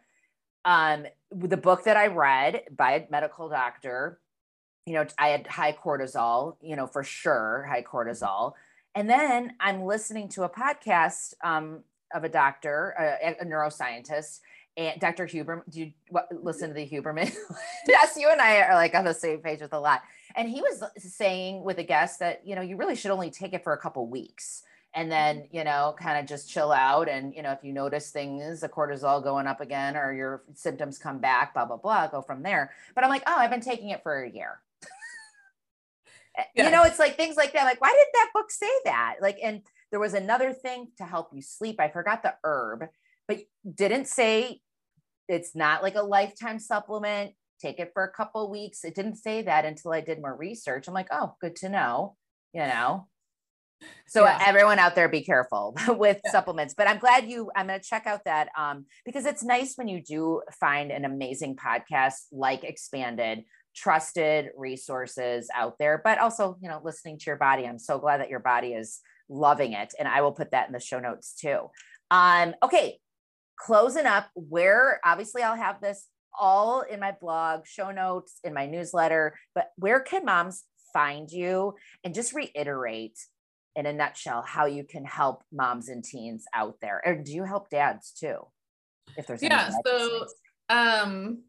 [0.66, 4.20] um, the book that I read by a medical doctor,
[4.88, 8.54] you know, I had high cortisol, you know, for sure, high cortisol.
[8.98, 11.84] And then I'm listening to a podcast um,
[12.16, 14.39] of a doctor, a, a, neuroscientist,
[14.76, 15.28] and Dr.
[15.28, 15.62] Huberman.
[15.70, 17.32] Do you what, listen to the Huberman?
[17.88, 20.02] yes, you and I are like on the same page with a lot.
[20.36, 23.54] And he was saying with a guest that you know you really should only take
[23.54, 24.64] it for a couple weeks
[24.95, 28.10] and then you know kind of just chill out and you know if you notice
[28.10, 32.22] things the cortisol going up again or your symptoms come back blah blah blah go
[32.22, 34.60] from there but i'm like oh i've been taking it for a year
[36.56, 37.64] you know, it's like things like that.
[37.64, 39.16] Like, why did that book say that?
[39.22, 39.62] Like, and
[39.92, 41.80] there was another thing to help you sleep.
[41.80, 42.86] I forgot the herb,
[43.28, 43.40] but
[43.76, 44.62] didn't say
[45.28, 47.34] it's not like a lifetime supplement.
[47.60, 48.84] Take it for a couple weeks.
[48.84, 50.88] It didn't say that until I did more research.
[50.88, 52.16] I'm like, oh, good to know.
[52.54, 53.08] You know.
[54.08, 54.42] So yeah.
[54.46, 56.32] everyone out there, be careful with yeah.
[56.32, 56.74] supplements.
[56.76, 57.52] But I'm glad you.
[57.56, 61.06] I'm going to check out that um, because it's nice when you do find an
[61.06, 63.44] amazing podcast like Expanded
[63.78, 67.66] trusted resources out there, but also, you know, listening to your body.
[67.66, 69.00] I'm so glad that your body is
[69.30, 69.94] loving it.
[70.00, 71.70] And I will put that in the show notes too.
[72.10, 72.98] Um, okay,
[73.60, 76.08] closing up, where obviously I'll have this
[76.40, 81.76] all in my blog, show notes, in my newsletter, but where can moms find you?
[82.04, 83.18] And just reiterate
[83.76, 87.02] in a nutshell how you can help moms and teens out there.
[87.06, 88.38] Or do you help dads too?
[89.16, 90.26] If there's yeah, so
[90.70, 91.44] um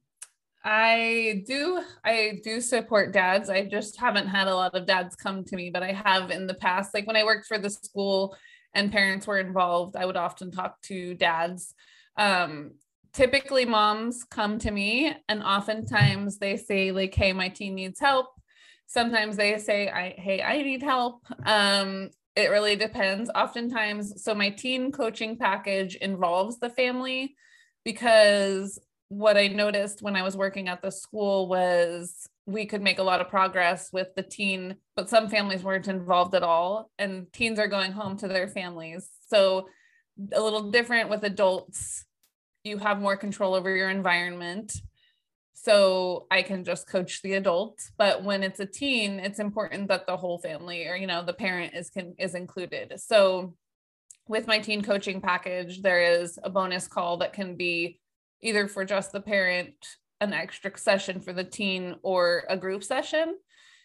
[0.70, 3.48] I do I do support dads.
[3.48, 6.46] I just haven't had a lot of dads come to me, but I have in
[6.46, 6.92] the past.
[6.92, 8.36] Like when I worked for the school
[8.74, 11.74] and parents were involved, I would often talk to dads.
[12.18, 12.72] Um,
[13.14, 18.26] typically moms come to me and oftentimes they say like hey my teen needs help
[18.86, 24.50] sometimes they say i hey i need help um it really depends oftentimes so my
[24.50, 27.34] teen coaching package involves the family
[27.82, 28.78] because
[29.08, 33.02] what i noticed when i was working at the school was we could make a
[33.02, 37.58] lot of progress with the teen but some families weren't involved at all and teens
[37.58, 39.06] are going home to their families.
[39.28, 39.68] So
[40.32, 42.06] a little different with adults.
[42.64, 44.72] You have more control over your environment.
[45.52, 50.06] So i can just coach the adult but when it's a teen it's important that
[50.06, 52.98] the whole family or you know the parent is can is included.
[52.98, 53.54] So
[54.26, 58.00] with my teen coaching package there is a bonus call that can be
[58.42, 59.74] either for just the parent
[60.20, 63.36] an extra session for the teen or a group session.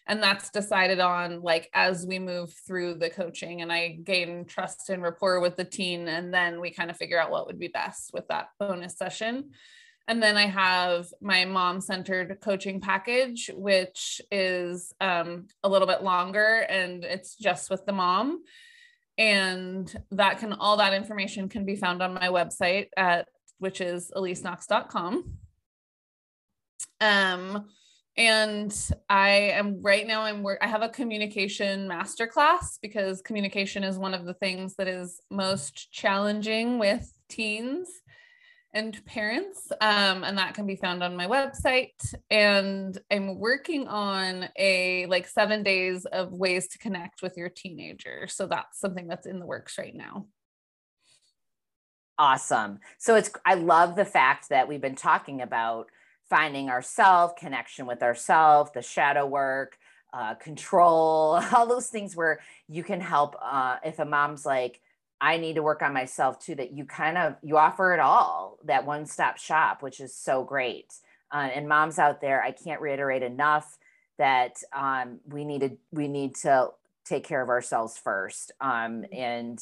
[0.06, 4.90] And that's decided on like as we move through the coaching and i gain trust
[4.90, 7.68] and rapport with the teen and then we kind of figure out what would be
[7.68, 9.50] best with that bonus session.
[10.06, 16.02] And then i have my mom centered coaching package which is um, a little bit
[16.02, 18.42] longer and it's just with the mom.
[19.16, 23.28] And that can all that information can be found on my website at
[23.58, 25.38] which is eliseknox.com
[27.00, 27.66] um
[28.16, 33.82] and i am right now i'm work i have a communication master class because communication
[33.82, 37.88] is one of the things that is most challenging with teens
[38.74, 39.70] and parents.
[39.80, 42.14] Um, and that can be found on my website.
[42.28, 48.26] And i'm working on a like seven days of ways to connect with your teenager.
[48.26, 50.26] So that's something that's in the works right now
[52.18, 55.88] awesome so it's i love the fact that we've been talking about
[56.28, 59.78] finding ourself, connection with ourself, the shadow work,
[60.12, 63.36] uh, control, all those things where you can help.
[63.42, 64.80] Uh, if a mom's like,
[65.20, 68.58] I need to work on myself too, that you kind of you offer it all,
[68.64, 70.92] that one stop shop, which is so great.
[71.32, 73.78] Uh, and moms out there, I can't reiterate enough
[74.18, 76.70] that um, we need to we need to
[77.04, 79.14] take care of ourselves first, um, mm-hmm.
[79.14, 79.60] and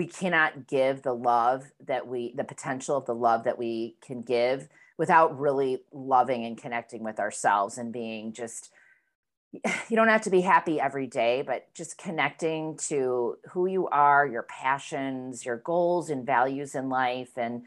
[0.00, 4.22] we cannot give the love that we the potential of the love that we can
[4.22, 8.70] give without really loving and connecting with ourselves and being just
[9.90, 14.26] you don't have to be happy every day but just connecting to who you are
[14.26, 17.64] your passions your goals and values in life and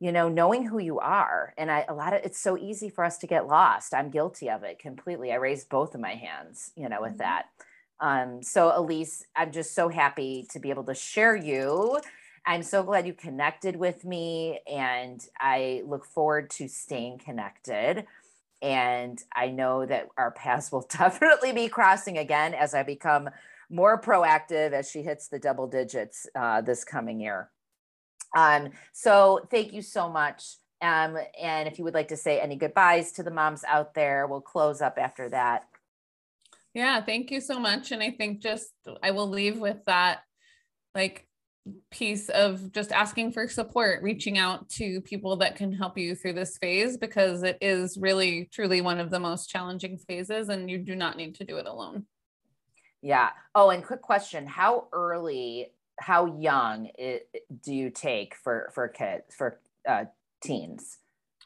[0.00, 1.52] you know knowing who you are.
[1.58, 3.92] And I, a lot of it's so easy for us to get lost.
[3.92, 5.32] I'm guilty of it completely.
[5.32, 7.18] I raised both of my hands you know with mm-hmm.
[7.18, 7.50] that
[8.00, 11.98] um, so elise i'm just so happy to be able to share you
[12.46, 18.04] I'm so glad you connected with me, and I look forward to staying connected.
[18.60, 23.30] And I know that our paths will definitely be crossing again as I become
[23.70, 27.50] more proactive as she hits the double digits uh, this coming year.
[28.36, 30.56] Um, so thank you so much.
[30.82, 34.26] Um, and if you would like to say any goodbyes to the moms out there,
[34.26, 35.66] we'll close up after that.
[36.74, 37.92] Yeah, thank you so much.
[37.92, 38.72] And I think just
[39.02, 40.22] I will leave with that
[40.94, 41.26] like
[41.90, 46.34] piece of just asking for support, reaching out to people that can help you through
[46.34, 50.78] this phase because it is really truly one of the most challenging phases and you
[50.78, 52.04] do not need to do it alone.
[53.00, 53.30] Yeah.
[53.54, 55.70] Oh, and quick question, how early
[56.00, 57.28] how young it,
[57.62, 60.04] do you take for for kids for uh,
[60.42, 60.98] teens?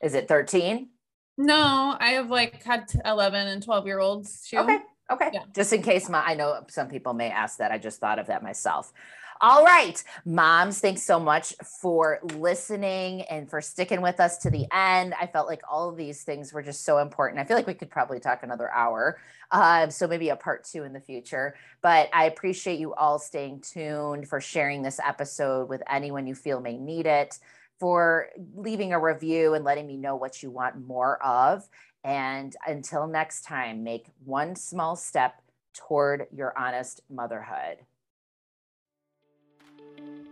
[0.02, 0.88] Is it 13?
[1.36, 4.58] No, I have like had 11 and 12 year olds too.
[4.58, 4.78] Okay.
[5.10, 5.30] Okay.
[5.32, 5.44] Yeah.
[5.54, 7.70] Just in case my, I know some people may ask that.
[7.70, 8.92] I just thought of that myself.
[9.40, 14.66] All right, moms, thanks so much for listening and for sticking with us to the
[14.72, 15.14] end.
[15.14, 17.40] I felt like all of these things were just so important.
[17.40, 19.20] I feel like we could probably talk another hour.
[19.52, 21.54] Uh, so maybe a part two in the future.
[21.82, 26.60] But I appreciate you all staying tuned for sharing this episode with anyone you feel
[26.60, 27.38] may need it,
[27.78, 31.68] for leaving a review and letting me know what you want more of.
[32.04, 35.42] And until next time, make one small step
[35.74, 37.78] toward your honest motherhood.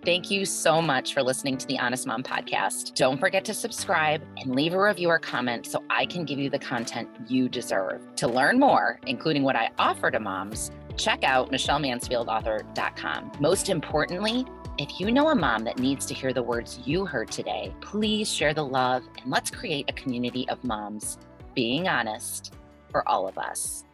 [0.04, 2.94] Thank you so much for listening to the Honest Mom podcast.
[2.94, 6.48] Don't forget to subscribe and leave a review or comment so I can give you
[6.48, 8.00] the content you deserve.
[8.16, 13.32] To learn more, including what I offer to moms, check out michellemansfieldauthor.com.
[13.40, 14.46] Most importantly,
[14.78, 18.30] if you know a mom that needs to hear the words you heard today, please
[18.32, 21.18] share the love and let's create a community of moms
[21.56, 22.54] being honest
[22.90, 23.85] for all of us.